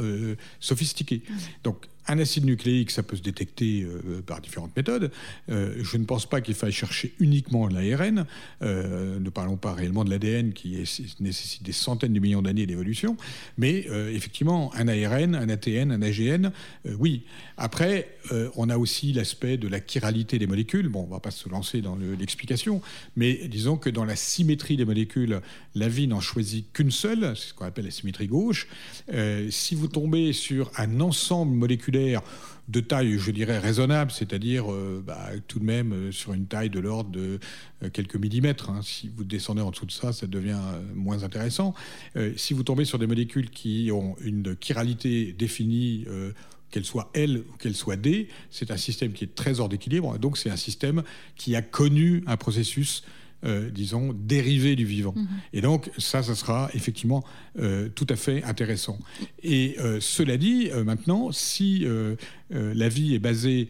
sophistiqué. 0.60 1.22
Donc, 1.62 1.86
un 2.08 2.18
acide 2.18 2.44
nucléique, 2.44 2.90
ça 2.90 3.02
peut 3.02 3.16
se 3.16 3.22
détecter 3.22 3.82
euh, 3.82 4.22
par 4.22 4.40
différentes 4.40 4.76
méthodes. 4.76 5.10
Euh, 5.50 5.74
je 5.82 5.96
ne 5.96 6.04
pense 6.04 6.26
pas 6.26 6.40
qu'il 6.40 6.54
faille 6.54 6.72
chercher 6.72 7.14
uniquement 7.18 7.66
l'ARN. 7.66 8.26
Euh, 8.62 9.18
ne 9.18 9.30
parlons 9.30 9.56
pas 9.56 9.72
réellement 9.72 10.04
de 10.04 10.10
l'ADN 10.10 10.52
qui 10.52 10.76
nécessite 11.20 11.62
des 11.62 11.72
centaines 11.72 12.12
de 12.12 12.20
millions 12.20 12.42
d'années 12.42 12.66
d'évolution. 12.66 13.16
Mais 13.58 13.86
effectivement, 14.12 14.72
un 14.74 14.88
ARN, 14.88 15.34
un 15.34 15.48
ATN, 15.48 15.92
un 15.92 16.02
AGN, 16.02 16.50
oui. 16.98 17.22
Après, 17.56 18.16
on 18.56 18.68
a 18.68 18.76
aussi 18.76 19.12
l'aspect 19.12 19.56
de 19.56 19.68
la 19.68 19.78
chiralité 19.84 20.38
des 20.38 20.46
molécules. 20.46 20.88
Bon, 20.88 21.02
on 21.02 21.06
ne 21.06 21.10
va 21.10 21.20
pas 21.20 21.30
se 21.30 21.48
lancer 21.48 21.80
dans 21.80 21.96
l'explication, 21.96 22.82
mais 23.16 23.48
disons 23.48 23.76
que 23.76 23.90
dans 23.90 24.04
la 24.04 24.16
symétrie 24.16 24.76
des 24.76 24.84
molécules, 24.84 25.40
la 25.74 25.88
vie 25.88 26.06
n'en 26.06 26.20
choisit 26.20 26.72
qu'une 26.72 26.90
seule, 26.90 27.34
c'est 27.36 27.48
ce 27.48 27.54
qu'on 27.54 27.64
appelle 27.64 27.86
la 27.86 27.90
symétrie 27.90 28.26
gauche. 28.26 28.68
si 29.50 29.74
vous 29.74 29.88
tombez 29.88 30.32
sur 30.32 30.70
un 30.76 31.00
ensemble 31.00 31.54
moléculaire 31.54 31.95
de 32.68 32.80
taille, 32.80 33.18
je 33.18 33.30
dirais, 33.30 33.58
raisonnable, 33.58 34.10
c'est-à-dire 34.10 34.72
euh, 34.72 35.02
bah, 35.06 35.30
tout 35.46 35.60
de 35.60 35.64
même 35.64 35.92
euh, 35.92 36.12
sur 36.12 36.32
une 36.32 36.46
taille 36.46 36.70
de 36.70 36.80
l'ordre 36.80 37.10
de 37.10 37.38
euh, 37.82 37.90
quelques 37.90 38.16
millimètres. 38.16 38.70
Hein. 38.70 38.80
Si 38.82 39.08
vous 39.14 39.24
descendez 39.24 39.62
en 39.62 39.70
dessous 39.70 39.86
de 39.86 39.92
ça, 39.92 40.12
ça 40.12 40.26
devient 40.26 40.58
moins 40.94 41.22
intéressant. 41.22 41.74
si 42.36 42.54
vous 42.54 42.62
tombez 42.62 42.84
sur 42.84 42.98
des 42.98 43.06
molécules 43.06 43.50
qui 43.50 43.90
ont 43.92 44.16
une 44.20 44.56
chiralité 44.60 45.32
définie, 45.32 46.06
qu'elle 46.70 46.84
soit 46.84 47.10
L 47.14 47.42
ou 47.48 47.56
qu'elle 47.56 47.74
soit 47.74 47.96
D, 47.96 48.28
c'est 48.50 48.70
un 48.70 48.76
système 48.76 49.12
qui 49.12 49.24
est 49.24 49.34
très 49.34 49.60
hors 49.60 49.68
d'équilibre. 49.68 50.18
Donc 50.18 50.38
c'est 50.38 50.50
un 50.50 50.56
système 50.56 51.02
qui 51.36 51.54
a 51.56 51.62
connu 51.62 52.22
un 52.26 52.36
processus 52.36 53.02
euh, 53.46 53.70
disons, 53.70 54.12
dérivé 54.12 54.74
du 54.76 54.84
vivant. 54.84 55.14
Mhm. 55.14 55.26
Et 55.52 55.60
donc, 55.60 55.90
ça, 55.98 56.22
ça 56.22 56.34
sera 56.34 56.68
effectivement 56.74 57.22
euh, 57.58 57.88
tout 57.88 58.06
à 58.08 58.16
fait 58.16 58.42
intéressant. 58.42 58.98
Et 59.42 59.76
euh, 59.78 59.98
cela 60.00 60.36
dit, 60.36 60.70
maintenant, 60.84 61.30
si 61.32 61.86
la 62.50 62.88
vie 62.88 63.14
est 63.14 63.18
basée 63.18 63.68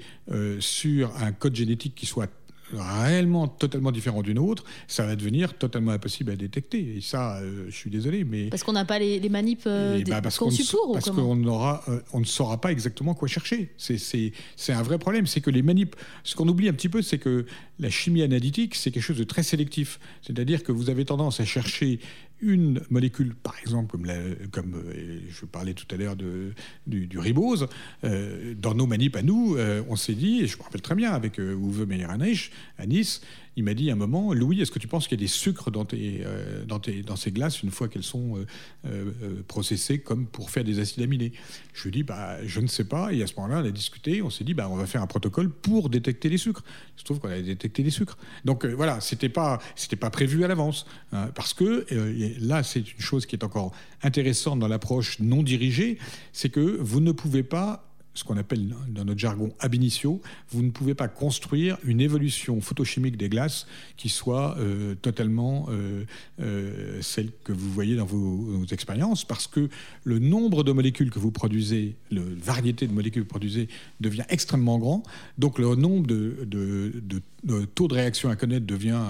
sur 0.61 1.15
un 1.17 1.33
code 1.33 1.55
génétique 1.55 1.95
qui 1.95 2.07
soit 2.07 2.31
réellement 2.73 3.49
totalement 3.49 3.93
différent 3.93 4.23
d'une 4.23 4.39
autre, 4.39 4.65
ça 4.89 5.07
va 5.07 5.17
devenir 5.17 5.57
totalement 5.57 5.93
impossible 5.93 6.33
à 6.33 6.37
détecter. 6.37 6.97
Et 6.97 7.01
ça, 7.01 7.39
euh, 7.39 7.67
je 7.69 7.75
suis 7.75 7.91
désolé, 7.91 8.25
mais... 8.25 8.49
Parce 8.49 8.63
qu'on 8.63 8.73
n'a 8.73 8.85
pas 8.85 8.99
les, 8.99 9.21
les 9.21 9.29
manips 9.29 9.65
euh, 9.67 10.03
bah 10.07 10.21
parce 10.21 10.39
qu'on 10.39 10.51
Parce 10.93 11.11
qu'on 11.11 11.45
aura, 11.45 11.83
euh, 11.89 12.01
on 12.13 12.21
ne 12.21 12.25
saura 12.25 12.61
pas 12.61 12.73
exactement 12.73 13.15
quoi 13.15 13.29
chercher. 13.29 13.73
C'est 13.77 14.73
un 14.73 14.83
vrai 14.83 14.99
problème. 14.99 15.27
C'est 15.27 15.41
que 15.41 15.51
les 15.51 15.63
manips... 15.63 15.95
Ce 16.25 16.35
qu'on 16.35 16.49
oublie 16.49 16.69
un 16.69 16.73
petit 16.73 16.89
peu, 16.89 17.03
c'est 17.03 17.19
que 17.19 17.47
la 17.79 17.91
chimie 17.91 18.23
analytique, 18.23 18.75
c'est 18.75 18.91
quelque 18.91 19.03
chose 19.03 19.19
de 19.19 19.25
très 19.25 19.43
sélectif. 19.43 20.01
C'est-à-dire 20.23 20.63
que 20.63 20.73
vous 20.73 20.91
avez 20.91 21.05
tendance 21.05 21.41
à 21.41 21.45
chercher 21.45 22.01
une 22.41 22.83
molécule, 22.91 23.35
par 23.35 23.59
exemple, 23.61 23.91
comme, 23.91 24.07
comme 24.51 24.75
euh, 24.75 25.21
je 25.29 25.47
parlais 25.47 25.75
tout 25.75 25.87
à 25.91 25.97
l'heure 25.97 26.17
du, 26.17 27.19
ribose, 27.19 27.69
euh, 28.05 28.55
dans 28.55 28.75
nos 28.75 28.87
manips 28.87 29.17
à 29.17 29.23
nous, 29.23 29.57
euh, 29.57 29.83
on 29.89 29.97
s'est 29.97 30.15
dit, 30.15 30.43
et 30.43 30.47
je 30.47 30.57
me 30.59 30.63
rappelle 30.63 30.83
très 30.83 30.95
bien 30.95 31.13
avec 31.13 31.39
Uwe 31.39 31.87
Meyer-Anich 31.87 32.53
à 32.79 32.87
Nice, 32.87 33.23
il 33.57 33.65
m'a 33.65 33.73
dit 33.73 33.89
à 33.89 33.95
un 33.95 33.97
moment, 33.97 34.35
Louis, 34.35 34.61
est-ce 34.61 34.71
que 34.71 34.79
tu 34.79 34.87
penses 34.87 35.09
qu'il 35.09 35.19
y 35.19 35.23
a 35.23 35.25
des 35.25 35.33
sucres 35.33 35.71
dans, 35.71 35.87
tes, 35.87 36.21
euh, 36.25 36.65
dans, 36.67 36.79
tes, 36.79 37.03
dans 37.03 37.17
ces 37.17 37.33
glaces 37.33 37.63
une 37.63 37.71
fois 37.71 37.89
qu'elles 37.89 38.03
sont 38.03 38.37
euh, 38.37 38.45
euh, 38.85 39.43
processées 39.49 39.99
comme 39.99 40.27
pour 40.27 40.51
faire 40.51 40.63
des 40.63 40.79
acides 40.79 41.03
aminés? 41.03 41.33
Je 41.73 41.85
lui 41.85 41.89
ai 41.89 41.93
dit, 41.93 42.03
bah, 42.03 42.37
je 42.45 42.61
ne 42.61 42.67
sais 42.67 42.85
pas. 42.85 43.15
Et 43.15 43.23
à 43.23 43.27
ce 43.27 43.35
moment-là, 43.37 43.63
on 43.63 43.67
a 43.67 43.71
discuté, 43.71 44.21
on 44.21 44.29
s'est 44.29 44.45
dit, 44.45 44.53
bah, 44.53 44.69
on 44.71 44.77
va 44.77 44.85
faire 44.85 45.01
un 45.01 45.07
protocole 45.07 45.51
pour 45.51 45.89
détecter 45.89 46.29
les 46.29 46.37
sucres. 46.37 46.63
Il 46.97 47.01
se 47.01 47.05
trouve 47.05 47.19
qu'on 47.19 47.31
a 47.31 47.41
détecté 47.41 47.83
les 47.83 47.91
sucres. 47.91 48.19
Donc 48.45 48.67
voilà, 48.67 49.01
c'était 49.01 49.31
pas, 49.31 49.59
c'était 49.75 49.97
pas 49.97 50.11
prévu 50.11 50.45
à 50.45 50.49
l'avance. 50.49 50.85
Hein, 51.13 51.31
parce 51.35 51.55
que 51.55 51.87
là, 52.39 52.63
c'est 52.63 52.81
une 52.81 53.01
chose 53.01 53.25
qui 53.25 53.37
est 53.37 53.45
encore 53.45 53.73
intéressante 54.03 54.59
dans 54.59 54.69
l'approche 54.69 55.19
non 55.19 55.43
dirigée, 55.43 55.99
c'est 56.33 56.51
que 56.51 56.61
vous 56.61 57.01
ne 57.01 57.13
pouvez 57.13 57.43
pas 57.43 57.86
ce 58.17 58.25
qu'on 58.25 58.37
appelle 58.39 58.75
dans 58.89 59.05
notre 59.05 59.21
jargon 59.21 59.53
ab 59.61 59.75
initio, 59.75 60.21
vous 60.51 60.63
ne 60.63 60.71
pouvez 60.71 60.95
pas 60.95 61.07
construire 61.07 61.77
une 61.85 62.01
évolution 62.01 62.61
photochimique 62.61 63.17
des 63.17 63.29
glaces 63.29 63.67
qui 63.97 64.09
soit 64.09 64.57
euh, 64.59 64.95
totalement 64.95 65.67
euh, 65.69 66.05
euh, 66.41 66.86
celle 67.01 67.31
que 67.45 67.53
vous 67.53 67.71
voyez 67.71 67.97
dans 67.97 68.05
vos, 68.05 68.65
expériences, 68.71 69.25
parce 69.25 69.47
que 69.47 69.69
le 70.05 70.19
nombre 70.19 70.65
de 70.65 70.73
molécules 70.73 71.11
que 71.11 71.19
vous 71.19 71.31
produisez, 71.31 71.97
la 72.11 72.23
variété 72.43 72.87
de 72.87 72.93
molécules 72.93 73.23
que 73.23 73.27
vous 73.27 73.31
produisez 73.31 73.69
devient 74.01 74.25
extrêmement 74.29 74.79
grand, 74.79 75.03
donc 75.39 75.59
le 75.59 75.75
nombre 75.77 76.07
de, 76.07 76.47
de 76.47 77.65
taux 77.75 77.89
de 77.89 77.95
réaction 77.95 78.29
à 78.29 78.37
connaître 78.37 78.67
devient, 78.67 79.03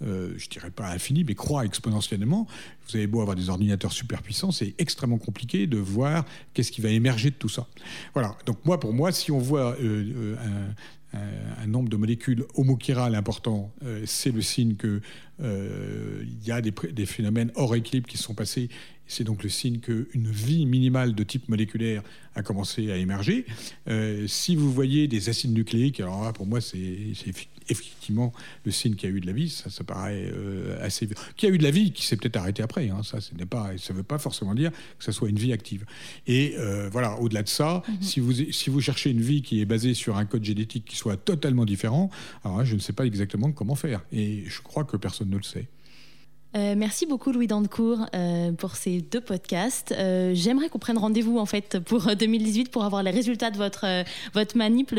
je 0.00 0.48
dirais 0.48 0.70
pas 0.70 0.90
infini, 0.90 1.24
mais 1.24 1.34
croît 1.34 1.64
exponentiellement. 1.64 2.46
Vous 2.88 2.96
avez 2.96 3.06
beau 3.06 3.20
avoir 3.20 3.36
des 3.36 3.50
ordinateurs 3.50 3.92
super 3.92 4.22
puissants, 4.22 4.52
c'est 4.52 4.74
extrêmement 4.78 5.18
compliqué 5.18 5.66
de 5.66 5.78
voir 5.78 6.24
qu'est-ce 6.54 6.70
qui 6.70 6.80
va 6.80 6.90
émerger 6.90 7.30
de 7.30 7.34
tout 7.34 7.48
ça. 7.48 7.66
Voilà. 8.14 8.36
Donc 8.46 8.58
moi, 8.64 8.78
pour 8.80 8.92
moi, 8.92 9.12
si 9.12 9.30
on 9.30 9.38
voit 9.38 9.76
euh, 9.80 10.36
euh, 10.38 10.70
un, 11.12 11.66
nombre 11.66 11.88
de 11.88 11.96
molécules 11.96 12.44
homochirales 12.54 13.14
important, 13.14 13.72
euh, 13.84 14.02
c'est 14.06 14.32
le 14.32 14.42
signe 14.42 14.76
qu'il 14.76 15.00
y 16.44 16.50
a 16.50 16.60
des, 16.60 17.06
phénomènes 17.06 17.50
hors 17.54 17.74
équilibre 17.74 18.08
qui 18.08 18.18
sont 18.18 18.34
passés. 18.34 18.68
C'est 19.06 19.24
donc 19.24 19.42
le 19.42 19.48
signe 19.48 19.78
qu'une 19.78 20.28
vie 20.28 20.66
minimale 20.66 21.14
de 21.14 21.22
type 21.22 21.48
moléculaire 21.48 22.02
a 22.34 22.42
commencé 22.42 22.90
à 22.90 22.96
émerger. 22.96 23.46
si 24.26 24.56
vous 24.56 24.72
voyez 24.72 25.06
des 25.06 25.28
acides 25.28 25.52
nucléiques, 25.52 26.00
alors 26.00 26.24
là, 26.24 26.32
pour 26.32 26.46
moi, 26.46 26.60
c'est 26.60 27.14
effectivement 27.68 28.32
le 28.64 28.72
signe 28.72 28.94
qu'il 28.94 29.10
y 29.10 29.12
a 29.12 29.16
eu 29.16 29.20
de 29.20 29.26
la 29.26 29.32
vie, 29.32 29.48
ça, 29.48 29.70
ça 29.70 29.84
paraît 29.84 30.30
euh, 30.32 30.84
assez. 30.84 31.08
Qu'il 31.36 31.48
y 31.48 31.52
a 31.52 31.54
eu 31.54 31.58
de 31.58 31.62
la 31.62 31.70
vie, 31.70 31.92
qui 31.92 32.04
s'est 32.04 32.16
peut-être 32.16 32.36
arrêté 32.36 32.62
après. 32.62 32.88
Hein, 32.88 33.02
ça, 33.02 33.18
n'est 33.36 33.46
pas, 33.46 33.70
ça 33.78 33.92
ne 33.92 33.98
veut 33.98 34.04
pas 34.04 34.18
forcément 34.18 34.54
dire 34.54 34.70
que 34.98 35.04
ça 35.04 35.12
soit 35.12 35.28
une 35.28 35.38
vie 35.38 35.52
active. 35.52 35.84
Et 36.26 36.54
euh, 36.58 36.88
voilà, 36.90 37.18
au-delà 37.20 37.42
de 37.42 37.48
ça, 37.48 37.82
mhm. 37.88 38.02
si, 38.02 38.20
vous, 38.20 38.32
si 38.32 38.70
vous 38.70 38.80
cherchez 38.80 39.10
une 39.10 39.20
vie 39.20 39.42
qui 39.42 39.60
est 39.60 39.66
basée 39.66 39.94
sur 39.94 40.16
un 40.16 40.24
code 40.24 40.44
génétique 40.44 40.84
qui 40.84 40.96
soit 40.96 41.16
totalement 41.16 41.64
différent, 41.64 42.10
alors 42.44 42.64
je 42.64 42.74
ne 42.74 42.80
sais 42.80 42.92
pas 42.92 43.06
exactement 43.06 43.52
comment 43.52 43.74
faire. 43.74 44.02
Et 44.12 44.44
je 44.46 44.60
crois 44.62 44.84
que 44.84 44.96
personne 44.96 45.30
ne 45.30 45.36
le 45.36 45.42
sait. 45.42 45.68
Euh, 46.54 46.74
merci 46.76 47.06
beaucoup 47.06 47.32
Louis 47.32 47.46
Dandecourt 47.46 48.06
euh, 48.14 48.52
pour 48.52 48.76
ces 48.76 49.00
deux 49.00 49.20
podcasts. 49.20 49.92
Euh, 49.92 50.32
j'aimerais 50.34 50.68
qu'on 50.68 50.78
prenne 50.78 50.96
rendez-vous 50.96 51.38
en 51.38 51.46
fait 51.46 51.78
pour 51.80 52.14
2018 52.16 52.70
pour 52.70 52.84
avoir 52.84 53.02
les 53.02 53.10
résultats 53.10 53.50
de 53.50 53.56
votre 53.56 54.04
votre 54.32 54.56
manip, 54.56 54.92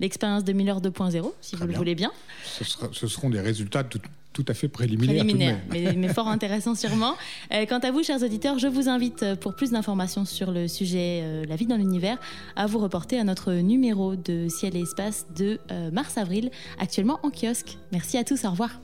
l'expérience 0.00 0.44
de 0.44 0.52
Miller 0.52 0.80
2.0, 0.80 1.32
si 1.40 1.56
vous 1.56 1.66
le 1.66 1.74
voulez 1.74 1.94
bien. 1.94 2.10
Ce, 2.44 3.06
seront 3.06 3.30
des 3.30 3.40
résultats 3.40 3.84
tout, 3.84 4.00
tout 4.32 4.44
à 4.48 4.54
fait 4.54 4.68
préliminaires, 4.68 5.24
mais, 5.24 5.94
mais, 5.94 6.08
fort 6.08 6.28
intéressants 6.28 6.74
sûrement. 6.74 7.16
quant 7.68 7.78
à 7.78 7.90
vous, 7.90 8.02
chers 8.02 8.22
auditeurs, 8.22 8.58
je 8.58 8.68
vous 8.68 8.88
invite 8.88 9.34
pour 9.40 9.54
plus 9.54 9.72
d'informations 9.72 10.24
sur 10.24 10.52
le 10.52 10.68
sujet 10.68 11.44
la 11.46 11.56
vie 11.56 11.66
dans 11.66 11.76
l'univers 11.76 12.18
à 12.54 12.66
vous 12.66 12.78
reporter 12.78 13.18
à 13.18 13.24
notre 13.24 13.52
numéro 13.52 14.16
de 14.16 14.48
Ciel 14.48 14.76
et 14.76 14.80
Espace 14.80 15.26
de 15.36 15.58
mars-avril, 15.92 16.50
actuellement 16.78 17.20
en 17.22 17.30
kiosque. 17.30 17.78
Merci 17.92 18.16
à 18.16 18.24
tous, 18.24 18.44
au 18.44 18.50
revoir. 18.50 18.80